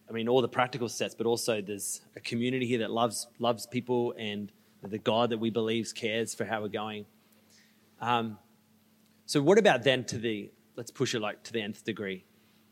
[0.09, 3.66] I mean, all the practical steps, but also there's a community here that loves loves
[3.66, 4.50] people and
[4.83, 7.07] the God that we believe cares for how we're going.
[8.00, 8.37] Um,
[9.27, 12.24] so, what about then to the let's push it like to the nth degree?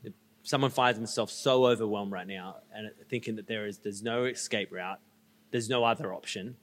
[0.05, 0.13] If
[0.43, 4.73] someone finds themselves so overwhelmed right now and thinking that there is there's no escape
[4.73, 5.01] route,
[5.51, 6.57] there's no other option,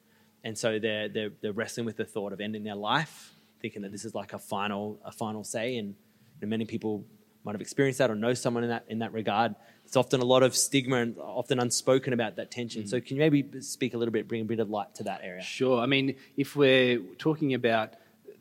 [0.44, 3.92] and so they're they're, they're wrestling with the thought of ending their life, thinking that
[3.92, 5.96] this is like a final a final say, and,
[6.42, 7.04] and many people
[7.44, 9.56] might have experienced that or know someone in that in that regard.
[9.86, 12.84] It's often a lot of stigma and often unspoken about that tension.
[12.84, 12.90] Mm.
[12.90, 15.22] So, can you maybe speak a little bit, bring a bit of light to that
[15.24, 15.42] area?
[15.42, 15.82] Sure.
[15.82, 17.96] I mean, if we're talking about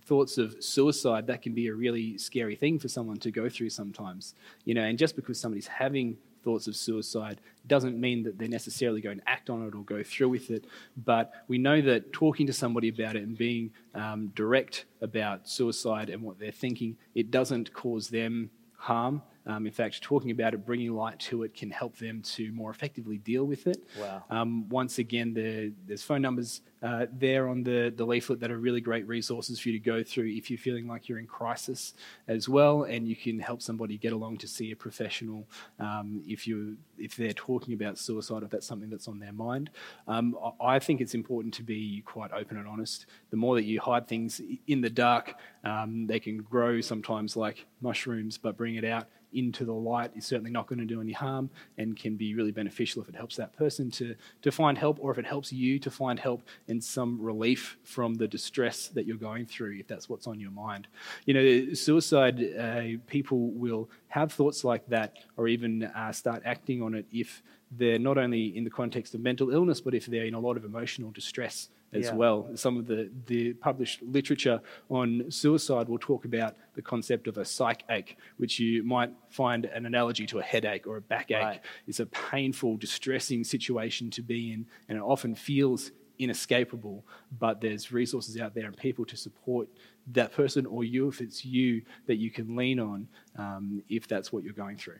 [0.08, 3.70] thoughts of suicide, that can be a really scary thing for someone to go through
[3.70, 4.34] sometimes.
[4.64, 9.00] You know, and just because somebody's having thoughts of suicide doesn't mean that they're necessarily
[9.00, 10.64] going to act on it or go through with it.
[10.96, 16.08] But we know that talking to somebody about it and being um, direct about suicide
[16.08, 19.22] and what they're thinking, it doesn't cause them harm.
[19.46, 22.70] Um, in fact, talking about it, bringing light to it, can help them to more
[22.70, 23.78] effectively deal with it.
[23.98, 24.24] Wow.
[24.30, 28.58] Um, once again, there, there's phone numbers uh, there on the, the leaflet that are
[28.58, 31.94] really great resources for you to go through if you're feeling like you're in crisis
[32.26, 35.46] as well, and you can help somebody get along to see a professional
[35.80, 39.70] um, if you if they're talking about suicide, if that's something that's on their mind.
[40.06, 43.06] Um, I think it's important to be quite open and honest.
[43.30, 47.66] The more that you hide things in the dark, um, they can grow sometimes like
[47.80, 51.12] mushrooms, but bring it out into the light is certainly not going to do any
[51.12, 54.98] harm and can be really beneficial if it helps that person to, to find help
[55.00, 59.06] or if it helps you to find help and some relief from the distress that
[59.06, 60.86] you're going through, if that's what's on your mind.
[61.26, 66.82] You know, suicide, uh, people will have thoughts like that or even uh, start acting
[66.82, 70.24] on it if they're not only in the context of mental illness, but if they're
[70.24, 72.14] in a lot of emotional distress as yeah.
[72.14, 72.48] well.
[72.54, 77.44] Some of the, the published literature on suicide will talk about the concept of a
[77.44, 81.42] psych ache, which you might find an analogy to a headache or a backache.
[81.42, 81.60] Right.
[81.86, 87.04] It's a painful, distressing situation to be in, and it often feels inescapable,
[87.38, 89.68] but there's resources out there and people to support
[90.12, 94.32] that person or you, if it's you, that you can lean on um, if that's
[94.32, 94.98] what you're going through.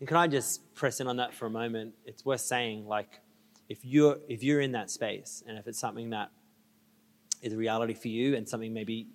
[0.00, 1.94] And can I just press in on that for a moment?
[2.04, 3.20] It's worth saying, like,
[3.68, 6.30] if you're if you're in that space and if it's something that
[7.42, 9.08] is a reality for you and something maybe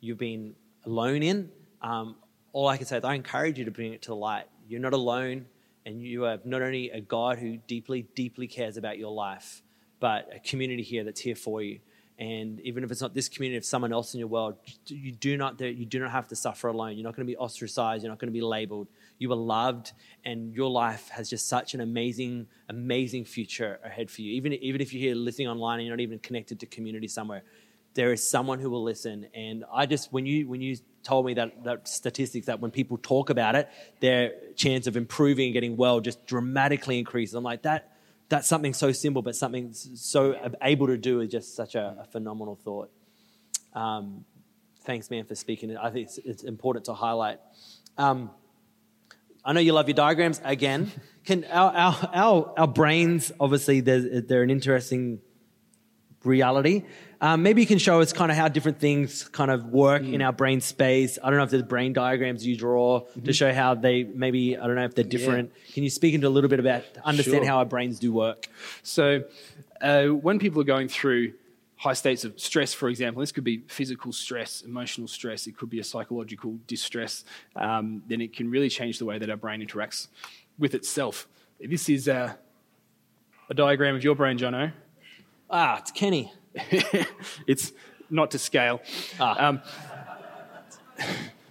[0.00, 1.50] you've been alone in,
[1.82, 2.16] um,
[2.52, 4.46] all I can say is I encourage you to bring it to the light.
[4.66, 5.46] You're not alone,
[5.86, 9.62] and you have not only a God who deeply, deeply cares about your life,
[10.00, 11.78] but a community here that's here for you.
[12.18, 15.38] And even if it's not this community, if someone else in your world, you do
[15.38, 16.96] not you do not have to suffer alone.
[16.96, 18.02] You're not going to be ostracized.
[18.02, 18.88] You're not going to be labeled.
[19.18, 19.92] You are loved,
[20.26, 24.34] and your life has just such an amazing, amazing future ahead for you.
[24.34, 27.42] Even even if you're here listening online and you're not even connected to community somewhere,
[27.94, 29.26] there is someone who will listen.
[29.34, 32.98] And I just when you when you told me that that statistics that when people
[32.98, 37.34] talk about it, their chance of improving and getting well just dramatically increases.
[37.34, 37.89] I'm like that
[38.30, 42.04] that's something so simple, but something so able to do is just such a, a
[42.06, 42.90] phenomenal thought.
[43.74, 44.24] Um,
[44.84, 45.76] thanks, man, for speaking.
[45.76, 47.40] I think it's, it's important to highlight.
[47.98, 48.30] Um,
[49.44, 50.40] I know you love your diagrams.
[50.44, 50.92] Again,
[51.24, 55.20] can our, our, our, our brains obviously they're, they're an interesting
[56.22, 56.84] reality.
[57.22, 60.14] Um, maybe you can show us kind of how different things kind of work mm.
[60.14, 61.18] in our brain space.
[61.22, 63.24] I don't know if there's brain diagrams you draw mm-hmm.
[63.24, 65.52] to show how they maybe, I don't know if they're different.
[65.54, 65.74] Yeah.
[65.74, 67.46] Can you speak into a little bit about understand sure.
[67.46, 68.48] how our brains do work?
[68.82, 69.24] So,
[69.82, 71.34] uh, when people are going through
[71.76, 75.70] high states of stress, for example, this could be physical stress, emotional stress, it could
[75.70, 77.24] be a psychological distress,
[77.56, 80.08] um, then it can really change the way that our brain interacts
[80.58, 81.26] with itself.
[81.58, 82.34] This is uh,
[83.48, 84.72] a diagram of your brain, Jono.
[85.48, 86.32] Ah, it's Kenny.
[87.46, 87.72] it's
[88.08, 88.80] not to scale.
[89.18, 89.48] Ah.
[89.48, 89.62] Um,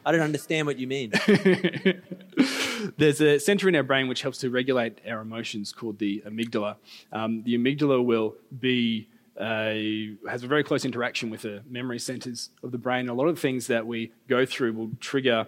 [0.06, 1.12] I don't understand what you mean.
[2.98, 6.78] There's a center in our brain which helps to regulate our emotions called the amygdala.
[7.12, 9.08] Um, the amygdala will be
[9.38, 13.08] uh, has a very close interaction with the memory centers of the brain.
[13.08, 15.48] A lot of the things that we go through will trigger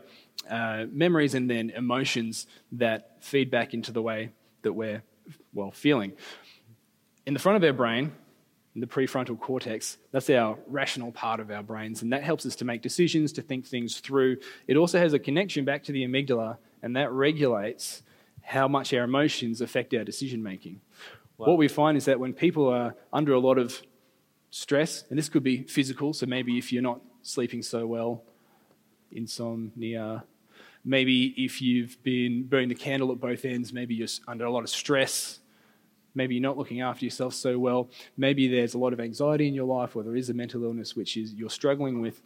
[0.50, 5.04] uh, memories and then emotions that feed back into the way that we're
[5.54, 6.14] well feeling
[7.26, 8.12] in the front of our brain,
[8.74, 12.56] in the prefrontal cortex, that's our rational part of our brains, and that helps us
[12.58, 14.38] to make decisions, to think things through.
[14.68, 18.02] It also has a connection back to the amygdala, and that regulates
[18.42, 20.80] how much our emotions affect our decision making.
[21.38, 21.48] Wow.
[21.48, 23.82] What we find is that when people are under a lot of
[24.52, 28.24] stress, and this could be physical, so maybe if you're not sleeping so well,
[29.12, 30.24] insomnia,
[30.86, 34.64] maybe if you've been burning the candle at both ends, maybe you're under a lot
[34.64, 35.40] of stress,
[36.16, 39.54] maybe you're not looking after yourself so well, maybe there's a lot of anxiety in
[39.54, 42.22] your life, or there is a mental illness which is you're struggling with.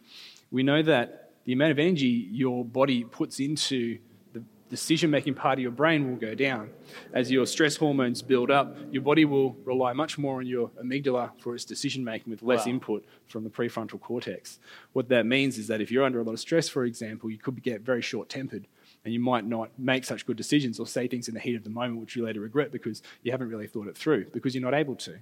[0.50, 3.98] We know that the amount of energy your body puts into
[4.32, 6.70] the decision making part of your brain will go down.
[7.12, 11.30] As your stress hormones build up, your body will rely much more on your amygdala
[11.38, 12.72] for its decision making with less wow.
[12.72, 14.58] input from the prefrontal cortex.
[14.92, 17.38] What that means is that if you're under a lot of stress, for example, you
[17.38, 18.66] could get very short tempered
[19.06, 21.62] and you might not make such good decisions or say things in the heat of
[21.62, 24.64] the moment which you later regret because you haven't really thought it through because you're
[24.64, 25.16] not able to.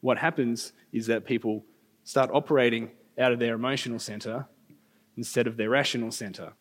[0.00, 1.64] What happens is that people
[2.02, 4.46] start operating out of their emotional center
[5.16, 6.54] instead of their rational center.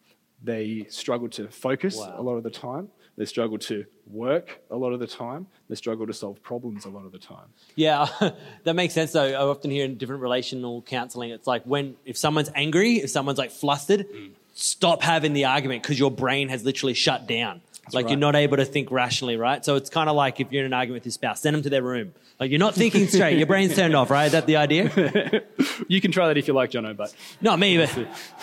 [0.44, 2.14] They struggle to focus wow.
[2.18, 2.90] a lot of the time.
[3.18, 5.48] They struggle to work a lot of the time.
[5.70, 7.48] They struggle to solve problems a lot of the time.
[7.76, 8.08] Yeah,
[8.64, 9.26] that makes sense though.
[9.26, 13.40] I often hear in different relational counseling, it's like when, if someone's angry, if someone's
[13.40, 14.34] like flustered, mm.
[14.54, 17.62] Stop having the argument because your brain has literally shut down.
[17.84, 18.12] That's like right.
[18.12, 19.64] you're not able to think rationally, right?
[19.64, 21.64] So it's kind of like if you're in an argument with your spouse, send them
[21.64, 22.14] to their room.
[22.40, 23.38] Like you're not thinking straight.
[23.38, 24.26] Your brain's turned off, right?
[24.26, 25.44] Is that the idea?
[25.88, 27.96] you can try that if you like, Jono, but not me, but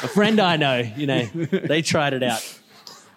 [0.02, 0.78] a friend I know.
[0.78, 2.58] You know, they tried it out.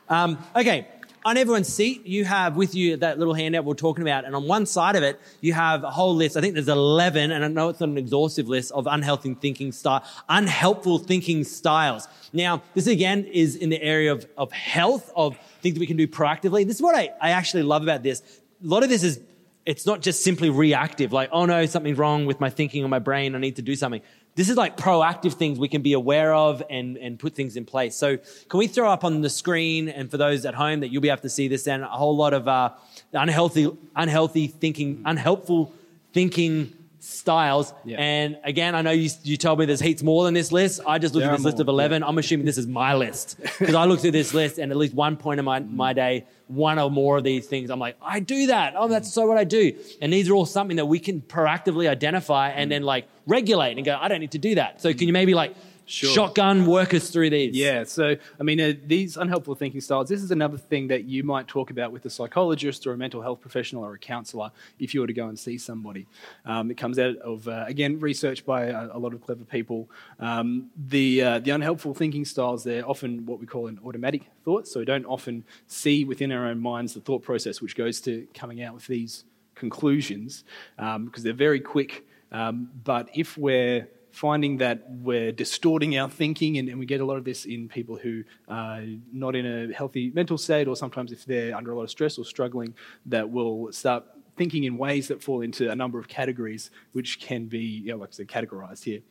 [0.08, 0.88] Um, okay,
[1.26, 4.48] on everyone's seat, you have with you that little handout we're talking about, and on
[4.48, 6.36] one side of it, you have a whole list.
[6.36, 9.72] I think there's 11, and I know it's not an exhaustive list of unhealthy thinking
[9.72, 12.08] style, unhelpful thinking styles.
[12.34, 15.98] Now, this again is in the area of, of health, of things that we can
[15.98, 16.66] do proactively.
[16.66, 18.22] This is what I, I actually love about this.
[18.64, 19.20] A lot of this is,
[19.66, 23.00] it's not just simply reactive, like, oh no, something's wrong with my thinking or my
[23.00, 24.02] brain, I need to do something.
[24.36, 27.66] This is like proactive things we can be aware of and, and put things in
[27.66, 27.96] place.
[27.96, 31.04] So, can we throw up on the screen, and for those at home that you'll
[31.04, 32.72] be able to see this, and a whole lot of uh,
[33.14, 35.72] unhealthy, unhealthy thinking, unhelpful
[36.14, 37.74] thinking styles.
[37.84, 37.98] Yeah.
[37.98, 40.80] And again, I know you, you told me there's heaps more than this list.
[40.88, 42.02] I just looked there at this list of 11.
[42.02, 42.08] Yeah.
[42.08, 44.94] I'm assuming this is my list because I looked at this list and at least
[44.94, 48.22] one point in my, my day, one or more of these things, I'm like, I
[48.22, 48.74] do that.
[48.78, 49.78] Oh, that's so what I do.
[50.02, 52.76] And these are all something that we can proactively identify and mm.
[52.76, 54.82] then like regulate and go, I don't need to do that.
[54.82, 56.10] So can you maybe like Sure.
[56.10, 57.56] Shotgun work us through these.
[57.56, 61.24] Yeah, so I mean, uh, these unhelpful thinking styles, this is another thing that you
[61.24, 64.94] might talk about with a psychologist or a mental health professional or a counselor if
[64.94, 66.08] you were to go and see somebody.
[66.46, 69.90] Um, it comes out of, uh, again, research by a, a, lot of clever people.
[70.20, 74.68] Um, the, uh, the unhelpful thinking styles, they're often what we call an automatic thought,
[74.68, 78.26] so we don't often see within our own minds the thought process which goes to
[78.34, 80.44] coming out with these conclusions
[80.78, 82.06] because um, they're very quick.
[82.32, 87.06] Um, but if we're finding that we're distorting our thinking, and, and, we get a
[87.06, 91.12] lot of this in people who are not in a healthy mental state, or sometimes
[91.12, 92.76] if they're under a lot of stress or struggling,
[93.08, 94.06] that will start
[94.38, 97.98] thinking in ways that fall into a number of categories, which can be, you know,
[97.98, 99.02] like I said, categorized here.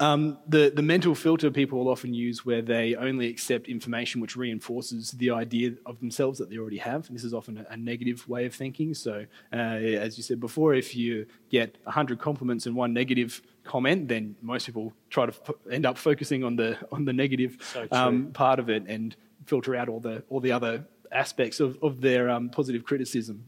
[0.00, 4.36] Um, the, the mental filter people will often use where they only accept information which
[4.36, 7.08] reinforces the idea of themselves that they already have.
[7.08, 8.94] And this is often a, a negative way of thinking.
[8.94, 14.08] So, uh, as you said before, if you get 100 compliments and one negative comment,
[14.08, 17.86] then most people try to f- end up focusing on the, on the negative so
[17.92, 22.00] um, part of it and filter out all the, all the other aspects of, of
[22.00, 23.44] their um, positive criticism.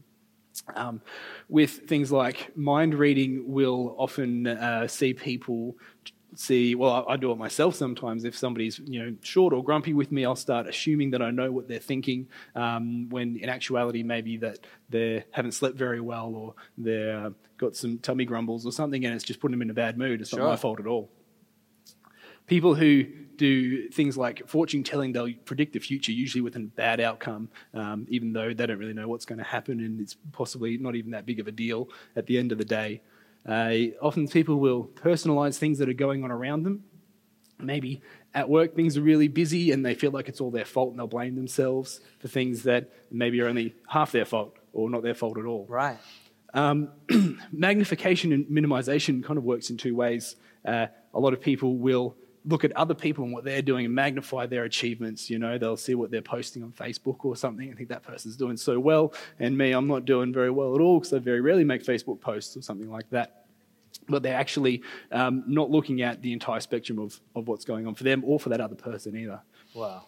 [0.75, 1.01] Um,
[1.49, 5.75] with things like mind reading, will often uh, see people
[6.35, 8.23] see well I, I, do it myself sometimes.
[8.23, 11.51] If somebody's you know short or grumpy with me i'll start assuming that i know
[11.51, 16.53] what they're thinking um, when in actuality maybe that they haven't slept very well or
[16.77, 17.29] they've uh,
[17.61, 20.19] got some tummy grumbles or something and it's just putting them in a bad mood.
[20.19, 20.39] It's sure.
[20.39, 21.09] not my fault at all.
[22.47, 23.03] People who
[23.37, 28.05] do things like fortune telling they'll predict the future usually with a bad outcome um,
[28.09, 31.11] even though they don't really know what's going to happen and it's possibly not even
[31.11, 33.01] that big of a deal at the end of the day
[33.47, 36.83] uh, often people will personalize things that are going on around them.
[37.59, 38.01] Maybe
[38.33, 40.99] at work things are really busy and they feel like it's all their fault and
[40.99, 45.13] they'll blame themselves for things that maybe are only half their fault or not their
[45.13, 45.65] fault at all.
[45.69, 45.97] Right.
[46.53, 46.89] Um,
[47.51, 50.35] magnification and minimization kind of works in two ways.
[50.65, 53.93] Uh, a lot of people will look at other people and what they're doing and
[53.93, 55.29] magnify their achievements.
[55.29, 58.35] You know, they'll see what they're posting on Facebook or something and think that person's
[58.35, 61.41] doing so well, and me, I'm not doing very well at all because I very
[61.41, 63.40] rarely make Facebook posts or something like that.
[64.07, 64.81] But they're actually
[65.11, 68.39] um, not looking at the entire spectrum of, of what's going on for them or
[68.39, 69.41] for that other person either.
[69.73, 70.07] Wow.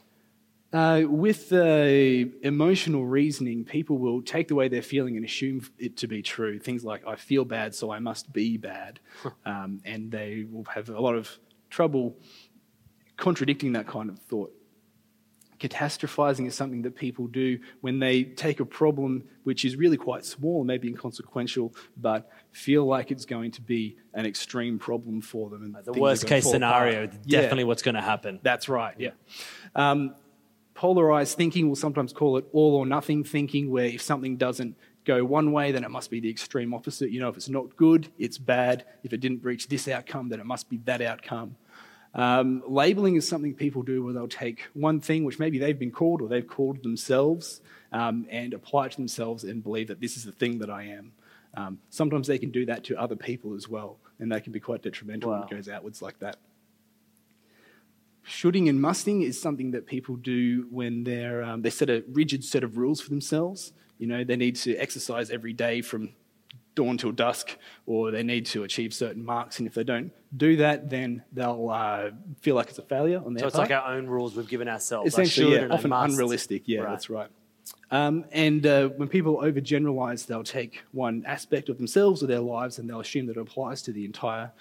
[0.74, 5.96] Uh, with uh, emotional reasoning, people will take the way they're feeling and assume it
[5.98, 6.58] to be true.
[6.58, 9.00] Things like, I feel bad, so I must be bad.
[9.46, 11.30] Um, and they will have a lot of
[11.70, 12.18] trouble
[13.18, 14.52] contradicting that kind of thought.
[15.60, 20.26] Catastrophizing is something that people do when they take a problem which is really quite
[20.26, 25.64] small, maybe inconsequential, but feel like it's going to be an extreme problem for them.
[25.64, 27.20] And The worst case scenario, apart.
[27.26, 27.42] Yeah.
[27.42, 28.40] definitely what's going to happen.
[28.42, 29.12] That's right, yeah.
[29.76, 30.16] Um,
[30.74, 34.76] polarized thinking, we'll sometimes call it all or nothing thinking, where if something doesn't
[35.06, 37.12] go one way, then it must be the extreme opposite.
[37.12, 38.86] You know, if it's not good, it's bad.
[39.04, 41.56] If it didn't reach this outcome, then it must be that outcome.
[42.16, 45.92] Um, labeling is something people do where they'll take one thing which maybe they've been
[45.92, 47.62] called or they've called themselves
[47.92, 50.84] um, and apply it to themselves and believe that this is the thing that I
[50.84, 51.14] am.
[51.56, 54.60] Um, sometimes they can do that to other people as well, and they can be
[54.60, 56.38] quite detrimental when it goes outwards like that.
[58.24, 62.44] Shoulding and musting is something that people do when they're, um, they set a rigid
[62.44, 63.74] set of rules for themselves.
[64.00, 66.14] You know, they need to exercise every day from
[66.76, 69.60] dawn till dusk, or they need to achieve certain marks.
[69.60, 72.10] And if they don't do that, then they'll uh,
[72.42, 73.70] feel like it's a failure on their So it's part.
[73.70, 75.14] like our own rules we've given ourselves.
[75.14, 76.64] Essentially, yeah, and often unrealistic.
[76.66, 76.90] Yeah, Right.
[76.92, 77.30] that's right.
[77.92, 82.80] Um, and uh, when people overgeneralize, they'll take one aspect of themselves or their lives
[82.80, 84.52] and they'll assume that it applies to the entire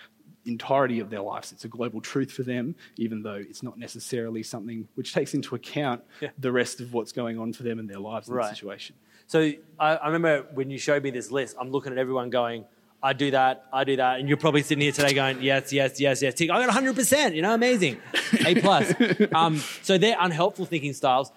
[0.45, 1.53] entirety of their lives.
[1.53, 5.55] It's a global truth for them, even though it's not necessarily something which takes into
[5.55, 6.31] account Yeah.
[6.39, 8.49] the rest of what's going on for them in their lives in Right.
[8.51, 8.97] the situation.
[9.33, 12.67] So I, I remember when you showed me this list, I'm looking at everyone going,
[13.03, 15.99] I do that, I do that, and you're probably sitting here today going, yes, yes,
[15.99, 16.35] yes, yes.
[16.39, 17.97] I got 100, percent you know, amazing,
[18.45, 18.93] A plus.
[19.35, 21.33] um, so they're unhelpful thinking styles.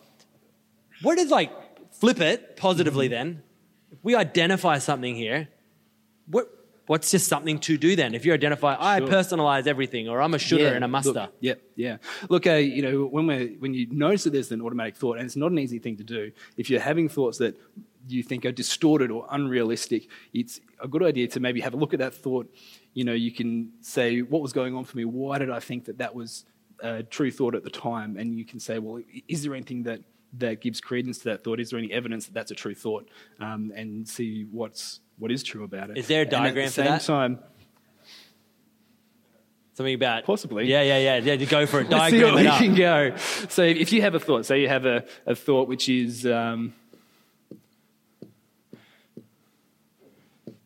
[1.04, 1.54] What is like
[1.94, 3.44] flip it positively then?
[3.94, 5.48] If we identify something here,
[6.28, 6.50] what
[6.88, 8.14] what's just something to do then?
[8.14, 9.08] If you identify, I Sure.
[9.08, 11.12] personalize everything, or I'm a shoulder and a muster.
[11.14, 11.98] Look, yeah, yeah.
[12.30, 15.26] Look, uh, you know, when we when you notice that there's an automatic thought, and
[15.26, 16.32] it's not an easy thing to do.
[16.58, 17.56] If you're having thoughts that
[18.08, 21.94] you think are distorted or unrealistic, it's a good idea to maybe have a look
[21.94, 22.54] at that thought.
[22.94, 25.06] You know, you can say, "What was going on for me?
[25.06, 26.46] Why did I think that that was
[26.82, 30.02] a true thought at the time?" And you can say, "Well, is there anything that
[30.38, 31.60] that gives credence to that thought?
[31.62, 33.10] Is there any evidence that that's a true thought?"
[33.40, 35.98] Um, and see what's what is true about it.
[35.98, 37.02] Is there a And at the diagram for same that?
[37.02, 37.40] time,
[39.74, 40.68] Something about Possibly.
[40.68, 41.18] Yeah, yeah, yeah.
[41.18, 41.90] Yeah, to go for it.
[41.90, 42.60] Let's see Diagram what it we up.
[42.60, 43.16] can go.
[43.50, 46.74] So if you have a thought, say you have a, a thought which is um,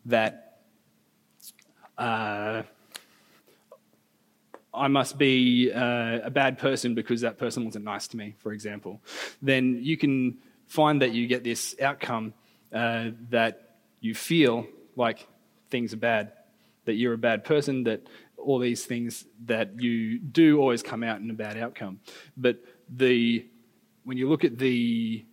[0.06, 0.60] that
[1.98, 2.62] uh,
[4.72, 8.52] I must be uh, a bad person because that person wasn't nice to me, for
[8.52, 9.00] example,
[9.42, 12.32] then you can find that you get this outcome
[12.72, 13.69] uh, that
[14.00, 15.26] you feel like
[15.70, 16.32] things are bad,
[16.84, 21.20] that you're a bad person, that all these things that you do always come out
[21.20, 22.00] in a bad outcome.
[22.36, 23.46] But the
[24.04, 25.24] when you look at the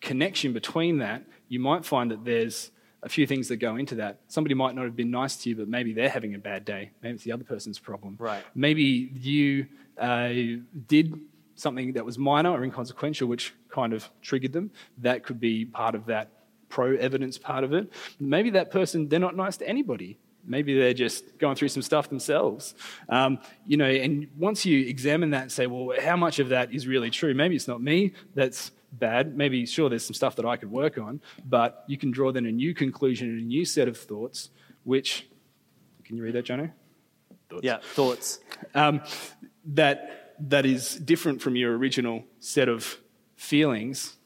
[0.00, 2.70] connection between that, you might find that there's
[3.02, 4.20] a few things that go into that.
[4.26, 6.90] Somebody might not have been nice to you, but maybe they're having a bad day.
[7.02, 8.16] Maybe it's the other person's problem.
[8.18, 8.42] Right.
[8.54, 9.66] Maybe you
[9.96, 10.30] uh,
[10.86, 11.20] did
[11.54, 14.72] something that was minor or inconsequential, which kind of triggered them.
[14.98, 16.30] That could be part of that
[16.68, 17.92] pro evidence part of it.
[18.18, 20.18] Maybe that person, they're not nice to anybody.
[20.44, 22.74] Maybe they're just going through some stuff themselves.
[23.08, 26.72] Um, you know, and once you examine that and say, well, how much of that
[26.72, 27.34] is really true?
[27.34, 29.36] Maybe it's not me that's bad.
[29.36, 32.46] Maybe, sure, there's some stuff that I could work on, but you can draw then
[32.46, 34.50] a new conclusion and a new set of thoughts,
[34.84, 35.28] which,
[36.04, 36.70] can you read that, Jono?
[37.48, 38.38] Thoughts Yeah, thoughts.
[38.74, 39.00] um,
[39.74, 42.98] that that is different from your original set of
[43.36, 44.16] feelings,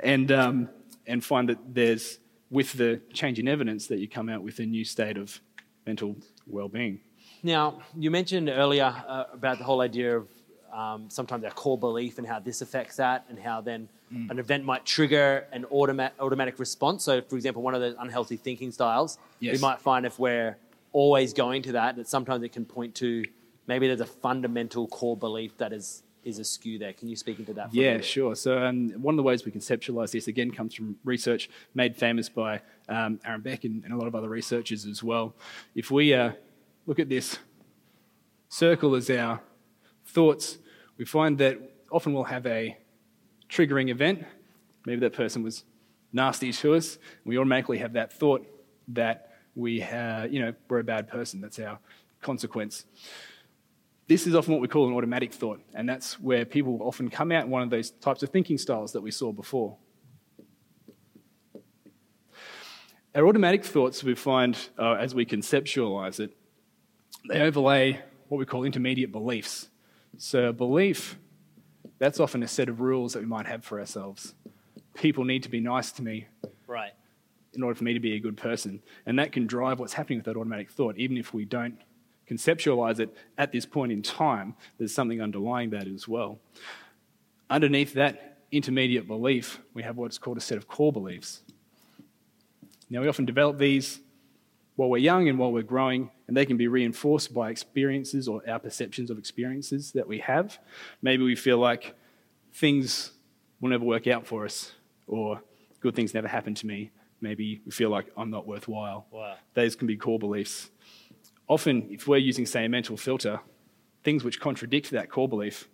[0.00, 0.68] and um,
[1.06, 2.18] and find that there's
[2.50, 5.40] with the change in evidence that you come out with a new state of
[5.86, 7.00] mental well-being.
[7.42, 10.28] Now, you mentioned earlier uh, about the whole idea of
[10.72, 14.30] um, sometimes our core belief and how this affects that, and how then Mm.
[14.30, 17.04] an event might trigger an automa- automatic response.
[17.04, 20.56] So, for example, one of those unhealthy thinking styles, we might find if we're
[20.94, 23.22] always going to that, that sometimes it can point to
[23.66, 26.92] maybe there's a fundamental core belief that is is askew there.
[26.92, 27.70] Can you speak into that?
[27.70, 28.34] For Yeah, sure.
[28.36, 32.28] So um, one of the ways we conceptualize this again comes from research made famous
[32.28, 35.34] by um, Aaron Beck and, and a lot of other researchers as well.
[35.74, 36.32] If we uh,
[36.86, 37.38] look at this
[38.48, 39.40] circle as our
[40.06, 40.58] thoughts,
[40.98, 41.58] we find that
[41.90, 42.76] often we'll have a
[43.48, 44.24] triggering event.
[44.86, 45.64] Maybe that person was
[46.12, 46.98] nasty to us.
[47.24, 48.46] We automatically have that thought
[48.88, 51.40] that we, uh, you know, we're a bad person.
[51.40, 51.78] That's our
[52.20, 52.84] consequence.
[54.08, 57.30] This is often what we call an automatic thought, and that's where people often come
[57.30, 59.76] out in one of those types of thinking styles that we saw before.
[63.14, 66.34] Our automatic thoughts, we find uh, as we conceptualize it,
[67.28, 69.68] they overlay what we call intermediate beliefs.
[70.16, 71.18] So, a belief,
[71.98, 74.34] that's often a set of rules that we might have for ourselves.
[74.94, 76.26] People need to be nice to me
[76.66, 76.92] Right.
[77.52, 78.82] in order for me to be a good person.
[79.04, 81.78] And that can drive what's happening with that automatic thought, even if we don't
[82.28, 86.38] conceptualize it at this point in time, there's something underlying that as well.
[87.50, 91.42] Underneath that intermediate belief, we have what's called a set of core beliefs.
[92.90, 94.00] Now, we often develop these
[94.76, 98.48] while we're young and while we're growing, and they can be reinforced by experiences or
[98.48, 100.58] our perceptions of experiences that we have.
[101.02, 101.94] Maybe we feel like
[102.54, 103.12] things
[103.60, 104.72] will never work out for us,
[105.06, 105.42] or
[105.80, 106.92] good things never happen to me.
[107.20, 109.06] Maybe we feel like I'm not worthwhile.
[109.10, 109.34] Wow.
[109.54, 110.70] Those can be core beliefs.
[111.48, 113.40] Often, if we're using, say, a mental filter,
[114.04, 115.68] things which contradict that core belief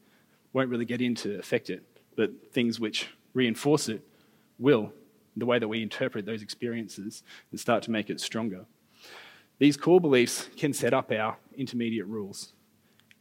[0.53, 1.83] won't really get in to affect it,
[2.17, 4.07] but things which reinforce it
[4.59, 4.93] will,
[5.37, 8.67] the way that we interpret those experiences and start to make it stronger.
[9.59, 12.53] These core beliefs can set up our intermediate rules,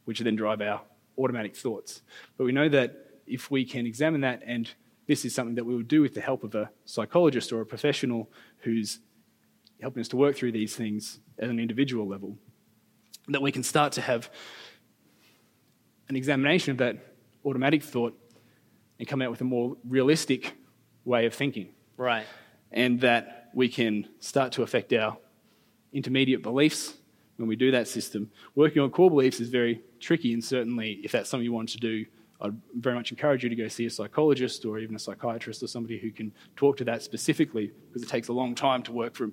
[0.04, 0.82] which then drive our
[1.18, 2.02] automatic thoughts.
[2.36, 4.70] But we know that if we can examine that, and
[5.08, 7.66] this is something that we would do with the help of a psychologist or a
[7.66, 9.00] professional who's
[9.80, 12.36] helping us to work through these things at an individual level,
[13.28, 14.30] that we can start to have
[16.08, 17.14] an examination of that
[17.44, 18.18] automatic thought
[18.98, 20.54] and come out with a more realistic
[21.04, 21.68] way of thinking.
[21.96, 22.26] Right.
[22.70, 25.16] And that we can start to affect our
[25.92, 26.94] intermediate beliefs
[27.36, 28.30] when we do that system.
[28.54, 31.78] Working on core beliefs is very tricky, and certainly if that's something you want to
[31.78, 32.04] do,
[32.40, 35.66] I'd very much encourage you to go see a psychologist or even a psychiatrist or
[35.66, 39.14] somebody who can talk to that specifically because it takes a long time to work
[39.14, 39.32] from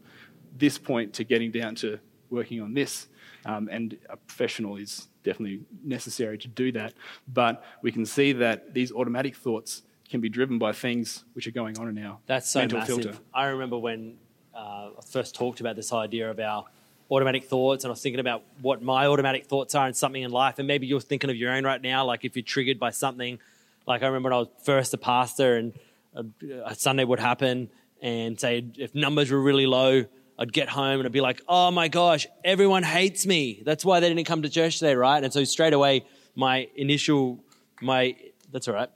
[0.58, 2.00] this point to getting down to
[2.30, 3.08] working on this.
[3.46, 6.94] Um, and a professional is definitely necessary to do that.
[7.28, 11.52] But we can see that these automatic thoughts can be driven by things which are
[11.52, 13.04] going on in our That's so mental massive.
[13.04, 13.18] filter.
[13.34, 14.18] I remember when
[14.54, 16.66] uh, I first talked about this idea of our
[17.10, 20.32] automatic thoughts, and I was thinking about what my automatic thoughts are in something in
[20.32, 22.06] life, and maybe you're thinking of your own right now.
[22.06, 23.40] Like if you're triggered by something,
[23.88, 25.74] like I remember when I was first a pastor, and
[26.14, 26.26] a,
[26.66, 27.70] a Sunday would happen,
[28.02, 30.06] and say if numbers were really low.
[30.42, 33.62] I'd get home and I'd be like, oh my gosh, everyone hates me.
[33.64, 35.24] That's why they didn't come to church today, right?
[35.24, 36.04] And so straight away,
[36.36, 37.44] my initial,
[37.82, 38.16] my,
[38.52, 38.90] that's all right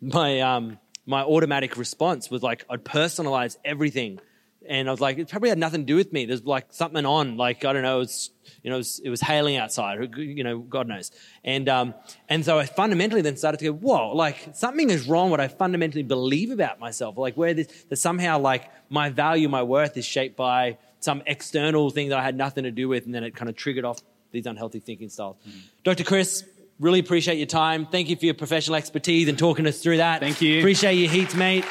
[0.00, 4.20] my um my automatic response was like I'd personalize everything.
[4.68, 6.26] And I was like, it probably had nothing to do with me.
[6.26, 8.30] There's like something on, like I don't know, it was
[8.62, 11.10] you know, it was, it was hailing outside, you know, God knows.
[11.44, 11.94] And um,
[12.28, 15.30] and so I fundamentally then started to go, whoa, like something is wrong.
[15.30, 19.62] What I fundamentally believe about myself, like where this, that somehow like my value, my
[19.62, 23.14] worth is shaped by some external thing that I had nothing to do with, and
[23.14, 24.00] then it kind of triggered off
[24.32, 25.36] these unhealthy thinking styles.
[25.82, 26.04] Dr.
[26.04, 26.44] Chris,
[26.78, 27.86] really appreciate your time.
[27.86, 30.20] Thank you for your professional expertise and talking us through that.
[30.20, 30.58] Thank you.
[30.58, 31.64] Appreciate your heats, mate.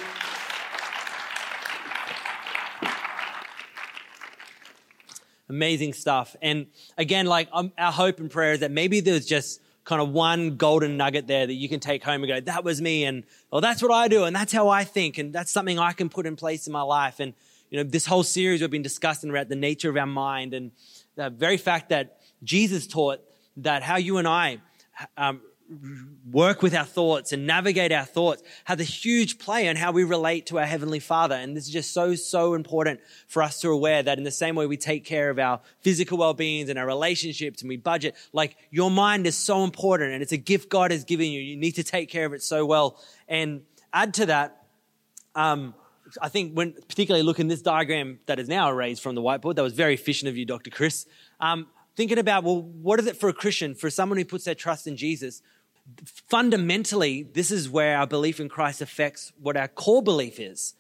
[5.50, 6.36] Amazing stuff.
[6.42, 10.10] And again, like um, our hope and prayer is that maybe there's just kind of
[10.10, 13.06] one golden nugget there that you can take home and go, that was me.
[13.06, 14.26] And, well, that's what I do.
[14.26, 15.18] And that's how I think.
[15.18, 17.20] And that's something I can put in place in my life.
[17.20, 17.34] And,
[17.72, 20.72] you know, this whole series we've been discussing about the nature of our mind and
[21.16, 23.20] the very fact that Jesus taught
[23.58, 24.60] that how you and I
[25.18, 25.42] um,
[26.32, 30.04] work with our thoughts and navigate our thoughts has a huge play on how we
[30.04, 31.36] relate to our Heavenly Father.
[31.36, 34.56] And this is just so, so important for us to aware that in the same
[34.56, 38.58] way we take care of our physical well-beings and our relationships and we budget, like
[38.72, 41.40] your mind is so important and it's a gift God has given you.
[41.40, 43.00] You need to take care of it so well.
[43.28, 43.62] And
[43.94, 44.66] add to that,
[45.36, 45.76] um,
[46.20, 49.62] I think when particularly looking this diagram that is now erased from the whiteboard, that
[49.62, 50.72] was very efficient of you, Dr.
[50.72, 51.06] Chris.
[51.40, 54.56] Um, thinking about, well, what is it for a Christian, for someone who puts their
[54.56, 55.44] trust in Jesus?
[56.30, 60.76] Fundamentally, this is where our belief in Christ affects what our core belief is.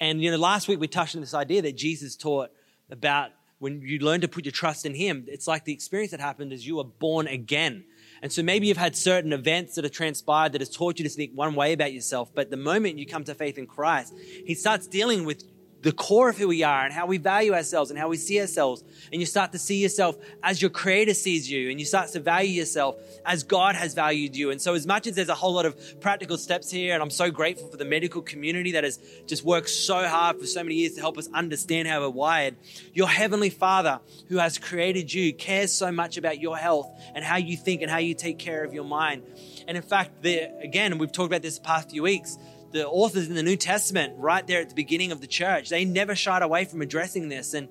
[0.00, 2.50] And, you know, last week we touched on this idea that Jesus taught
[2.90, 6.20] about when you learn to put your trust in Him, it's like the experience that
[6.20, 7.84] happened is you were born again.
[8.20, 11.08] And so maybe you've had certain events that have transpired that has taught you to
[11.08, 12.34] think one way about yourself.
[12.34, 14.12] But the moment you come to faith in Christ,
[14.44, 15.44] He starts dealing with
[15.84, 18.40] the core of who we are and how we value ourselves and how we see
[18.40, 18.82] ourselves.
[19.12, 22.20] And you start to see yourself as your creator sees you and you start to
[22.20, 24.50] value yourself as God has valued you.
[24.50, 27.10] And so as much as there's a whole lot of practical steps here, and I'm
[27.10, 30.76] so grateful for the medical community that has just worked so hard for so many
[30.76, 32.56] years to help us understand how we're wired,
[32.94, 37.36] your heavenly father who has created you cares so much about your health and how
[37.36, 39.22] you think and how you take care of your mind.
[39.68, 42.38] And in fact, the, again, we've talked about this past few weeks,
[42.74, 45.84] the authors in the New Testament, right there at the beginning of the church, they
[45.84, 47.54] never shied away from addressing this.
[47.54, 47.68] And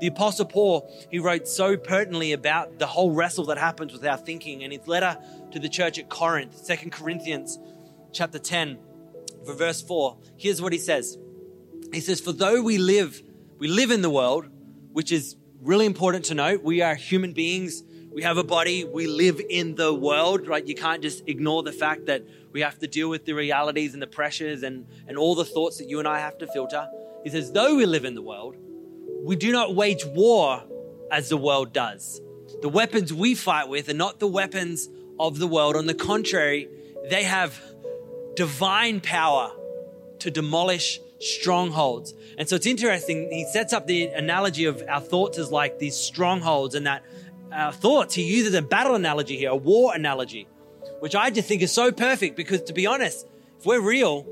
[0.00, 4.16] the Apostle Paul, he wrote so pertinently about the whole wrestle that happens with our
[4.16, 4.64] thinking.
[4.64, 5.18] And his letter
[5.52, 7.58] to the church at Corinth, Second Corinthians
[8.12, 8.78] chapter 10,
[9.44, 11.18] for verse 4, here's what he says.
[11.92, 13.22] He says, For though we live,
[13.58, 14.46] we live in the world,
[14.90, 17.82] which is really important to note, we are human beings
[18.16, 18.82] We have a body.
[18.82, 20.66] We live in the world, right?
[20.66, 22.24] You can't just ignore the fact that
[22.56, 25.76] we have to deal with the realities and the pressures and, and all the thoughts
[25.76, 26.88] that you and I have to filter.
[27.22, 28.56] He says, though we live in the world,
[29.22, 30.64] we do not wage war
[31.12, 32.18] as the world does.
[32.62, 34.88] The weapons we fight with are not the weapons
[35.20, 35.76] of the world.
[35.76, 36.70] On the contrary,
[37.10, 37.60] they have
[38.36, 39.52] divine power
[40.20, 42.14] to demolish strongholds.
[42.38, 43.30] And so it's interesting.
[43.30, 47.04] He sets up the analogy of our thoughts as like these strongholds, and that
[47.52, 50.48] our thoughts, he uses a battle analogy here, a war analogy,
[51.06, 53.28] which I just think is so perfect because to be honest,
[53.60, 54.26] if we're real,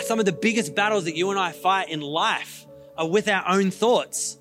[0.00, 2.66] some of the biggest battles that you and I fight in life
[2.98, 4.36] are with our own thoughts.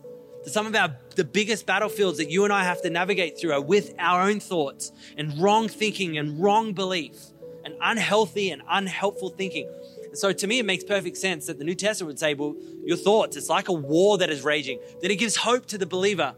[0.47, 3.61] Some of our the biggest battlefields that you and I have to navigate through are
[3.61, 7.17] with our own thoughts and wrong thinking and wrong belief
[7.63, 9.69] and unhealthy and unhelpful thinking.
[10.05, 12.55] And so to me, it makes perfect sense that the New Testament would say, well,
[12.83, 14.79] your thoughts, it's like a war that is raging.
[15.03, 16.33] Then it gives hope to the believer.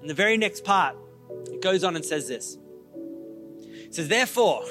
[0.00, 0.94] And the very next part,
[1.46, 2.56] it goes on and says this.
[3.90, 4.64] It says, therefore,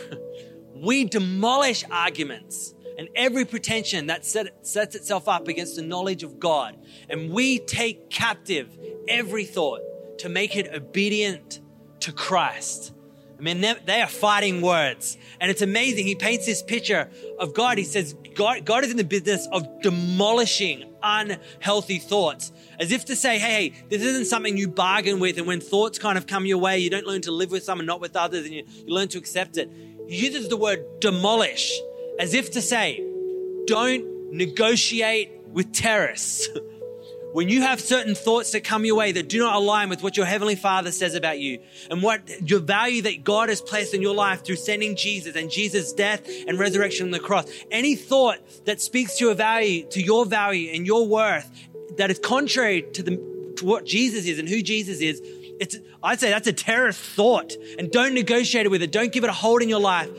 [0.73, 6.39] we demolish arguments and every pretension that set, sets itself up against the knowledge of
[6.39, 6.77] God.
[7.09, 8.77] And we take captive
[9.09, 9.81] every thought
[10.19, 11.59] to make it obedient
[11.99, 12.93] to Christ.
[13.37, 15.17] I mean, they are fighting words.
[15.41, 16.07] And it's amazing.
[16.07, 17.09] He paints this picture
[17.39, 17.77] of God.
[17.77, 22.53] He says, God, God is in the business of demolishing unhealthy thoughts.
[22.79, 25.37] As if to say, hey, hey, this isn't something you bargain with.
[25.37, 27.79] And when thoughts kind of come your way, you don't learn to live with some
[27.79, 29.69] and not with others, and you, you learn to accept it.
[30.07, 31.77] He uses the word demolish
[32.19, 33.03] as if to say,
[33.67, 36.47] don't negotiate with terrorists.
[37.31, 40.17] when you have certain thoughts that come your way that do not align with what
[40.17, 41.59] your heavenly father says about you
[41.91, 45.51] and what your value that God has placed in your life through sending Jesus and
[45.51, 50.01] Jesus' death and resurrection on the cross, any thought that speaks to your value, to
[50.01, 51.49] your value and your worth
[51.99, 53.11] that is contrary to the
[53.57, 55.21] to what Jesus is and who Jesus is,
[55.59, 57.53] it's I'd say that's a terrorist thought.
[57.77, 58.91] And don't negotiate it with it.
[58.91, 60.09] Don't give it a hold in your life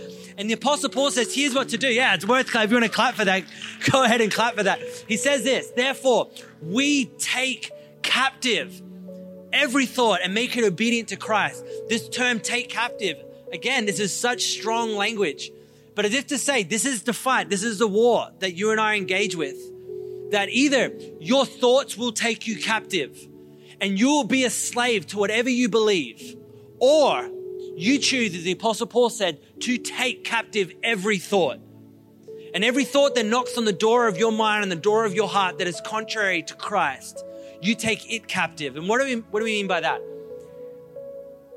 [0.41, 1.87] and the Apostle Paul says, here's what to do.
[1.89, 2.69] Yeah, it's worth, clapping.
[2.69, 3.45] if you want to clap for that,
[3.91, 4.81] go ahead and clap for that.
[5.07, 6.31] He says this, therefore,
[6.63, 7.71] we take
[8.03, 8.81] captive
[9.53, 11.63] every thought and make it obedient to Christ.
[11.91, 13.19] This term, take captive,
[13.53, 15.51] again, this is such strong language.
[15.95, 18.71] But as if to say, this is the fight, this is the war that you
[18.71, 19.59] and I engage with.
[20.31, 23.29] That either your thoughts will take you captive
[23.81, 26.37] and you will be a slave to whatever you believe,
[26.79, 27.31] or
[27.77, 31.59] you choose, as the Apostle Paul said, to take captive every thought.
[32.53, 35.15] And every thought that knocks on the door of your mind and the door of
[35.15, 37.25] your heart that is contrary to Christ,
[37.63, 38.77] you take it captive.
[38.77, 40.01] And what do we, what do we mean by that?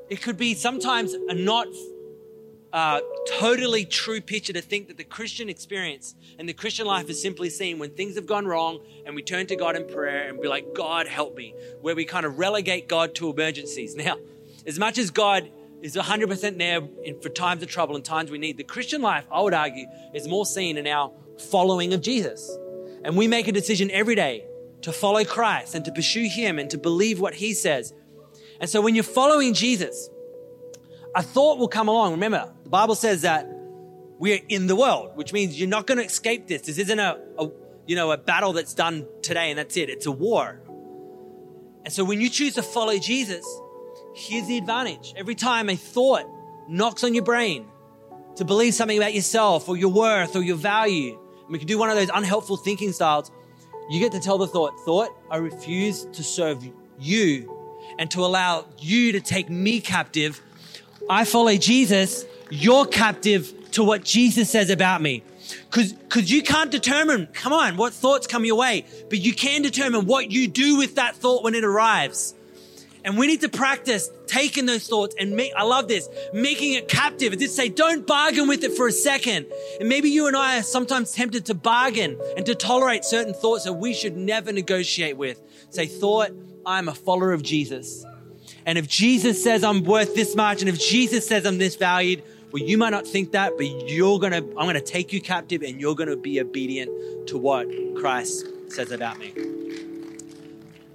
[0.08, 1.66] It could be sometimes a not
[2.74, 3.00] uh,
[3.38, 7.48] totally true picture to think that the Christian experience and the Christian life is simply
[7.48, 10.48] seen when things have gone wrong and we turn to God in prayer and be
[10.48, 13.94] like, God, help me, where we kind of relegate God to emergencies.
[14.04, 14.18] Now,
[14.66, 15.50] as much as God
[15.82, 16.80] is 100% there
[17.22, 18.56] for times of trouble and times we need.
[18.56, 21.12] The Christian life, I would argue, is more seen in our
[21.50, 22.50] following of Jesus.
[23.04, 24.46] And we make a decision every day
[24.80, 27.92] to follow Christ and to pursue Him and to believe what He says.
[28.60, 30.08] And so when you're following Jesus,
[31.14, 32.12] a thought will come along.
[32.12, 33.46] Remember, the Bible says that
[34.18, 36.62] we're in the world, which means you're not going to escape this.
[36.62, 37.50] This isn't a, a,
[37.86, 39.90] you know, a battle that's done today and that's it.
[39.90, 40.60] It's a war.
[41.84, 43.44] And so when you choose to follow Jesus,
[44.14, 45.12] Here's the advantage.
[45.16, 46.24] Every time a thought
[46.68, 47.66] knocks on your brain
[48.36, 51.78] to believe something about yourself or your worth or your value, and we can do
[51.78, 53.32] one of those unhelpful thinking styles,
[53.90, 56.64] you get to tell the thought, thought, I refuse to serve
[56.98, 60.40] you and to allow you to take me captive.
[61.08, 65.22] I follow Jesus, you're captive to what Jesus says about me.
[65.70, 69.60] Cause, cause you can't determine, come on, what thoughts come your way, but you can
[69.62, 72.34] determine what you do with that thought when it arrives.
[73.04, 76.88] And we need to practice taking those thoughts and make, I love this, making it
[76.88, 77.34] captive.
[77.34, 79.46] It did say, don't bargain with it for a second.
[79.78, 83.64] And maybe you and I are sometimes tempted to bargain and to tolerate certain thoughts
[83.64, 85.42] that we should never negotiate with.
[85.68, 86.30] Say, thought,
[86.64, 88.06] I'm a follower of Jesus.
[88.66, 92.22] And if Jesus says I'm worth this much, and if Jesus says I'm this valued,
[92.50, 95.80] well, you might not think that, but you're gonna, I'm gonna take you captive and
[95.80, 99.34] you're gonna be obedient to what Christ says about me.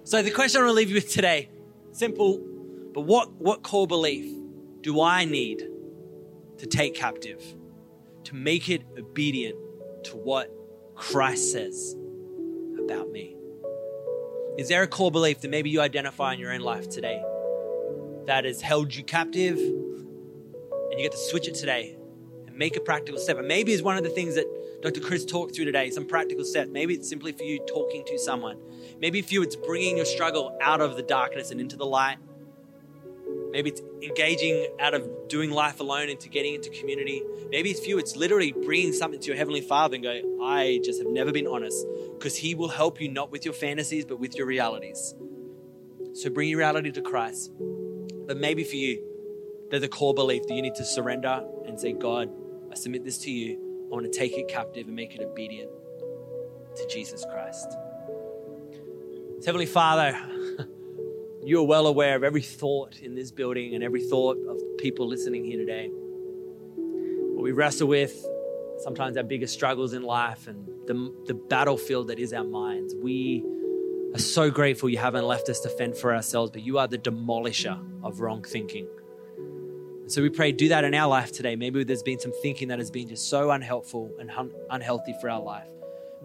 [0.03, 1.49] So the question I want to leave you with today
[1.91, 2.39] Simple,
[2.93, 4.33] but what, what core belief
[4.81, 5.67] do I need
[6.57, 7.43] to take captive,
[8.23, 9.57] to make it obedient
[10.05, 10.49] to what
[10.95, 11.95] Christ says
[12.77, 13.35] about me?
[14.57, 17.21] Is there a core belief that maybe you identify in your own life today
[18.29, 21.97] that has held you captive and you get to switch it today
[22.45, 23.39] and make a practical step?
[23.39, 24.45] And maybe it's one of the things that
[24.83, 25.01] Dr.
[25.01, 26.69] Chris talked through today, some practical steps.
[26.71, 28.57] Maybe it's simply for you talking to someone.
[29.01, 32.17] Maybe for you, it's bringing your struggle out of the darkness and into the light.
[33.49, 37.23] Maybe it's engaging out of doing life alone into getting into community.
[37.49, 40.81] Maybe it's for you, it's literally bringing something to your Heavenly Father and go, I
[40.83, 44.19] just have never been honest because He will help you not with your fantasies, but
[44.19, 45.15] with your realities.
[46.13, 47.51] So bring your reality to Christ.
[48.29, 49.01] But maybe for you,
[49.71, 52.29] there's a core belief that you need to surrender and say, God,
[52.71, 53.87] I submit this to you.
[53.91, 55.71] I want to take it captive and make it obedient
[56.75, 57.65] to Jesus Christ.
[59.43, 60.15] Heavenly Father,
[61.43, 65.07] you are well aware of every thought in this building and every thought of people
[65.07, 65.89] listening here today.
[65.89, 68.23] What we wrestle with,
[68.77, 72.93] sometimes our biggest struggles in life and the, the battlefield that is our minds.
[72.93, 73.43] We
[74.13, 76.97] are so grateful you haven't left us to fend for ourselves, but you are the
[76.97, 78.87] demolisher of wrong thinking.
[80.01, 81.55] And so we pray, do that in our life today.
[81.55, 85.29] Maybe there's been some thinking that has been just so unhelpful and un- unhealthy for
[85.29, 85.67] our life.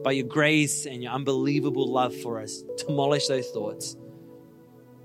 [0.02, 3.96] By your grace and your unbelievable love for us, demolish those thoughts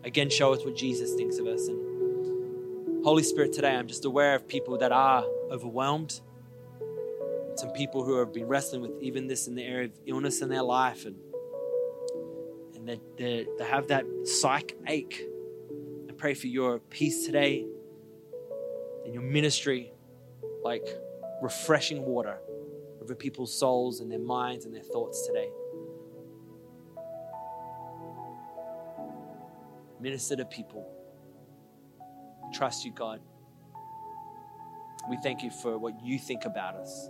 [0.03, 1.67] Again, show us what Jesus thinks of us.
[1.67, 6.21] And Holy Spirit, today I'm just aware of people that are overwhelmed.
[7.55, 10.49] Some people who have been wrestling with even this in the area of illness in
[10.49, 11.28] their life and and
[12.89, 15.21] they, they, they have that psych ache.
[16.09, 17.65] I pray for your peace today
[19.05, 19.93] and your ministry
[20.63, 20.87] like
[21.41, 22.39] refreshing water
[23.01, 25.49] over people's souls and their minds and their thoughts today.
[29.99, 30.87] minister to people.
[32.53, 33.19] Trust you, God.
[35.09, 37.09] We thank you for what you think about us.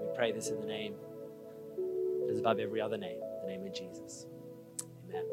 [0.00, 0.94] We pray this in the name
[2.24, 4.26] that is above every other name, the name of Jesus.
[5.08, 5.24] Amen.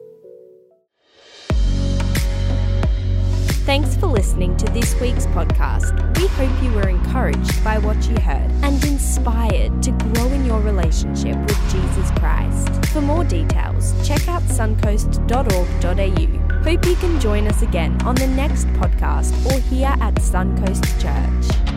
[3.63, 5.95] Thanks for listening to this week's podcast.
[6.17, 10.59] We hope you were encouraged by what you heard and inspired to grow in your
[10.61, 12.67] relationship with Jesus Christ.
[12.87, 16.63] For more details, check out suncoast.org.au.
[16.63, 21.70] Hope you can join us again on the next podcast or here at Suncoast Church.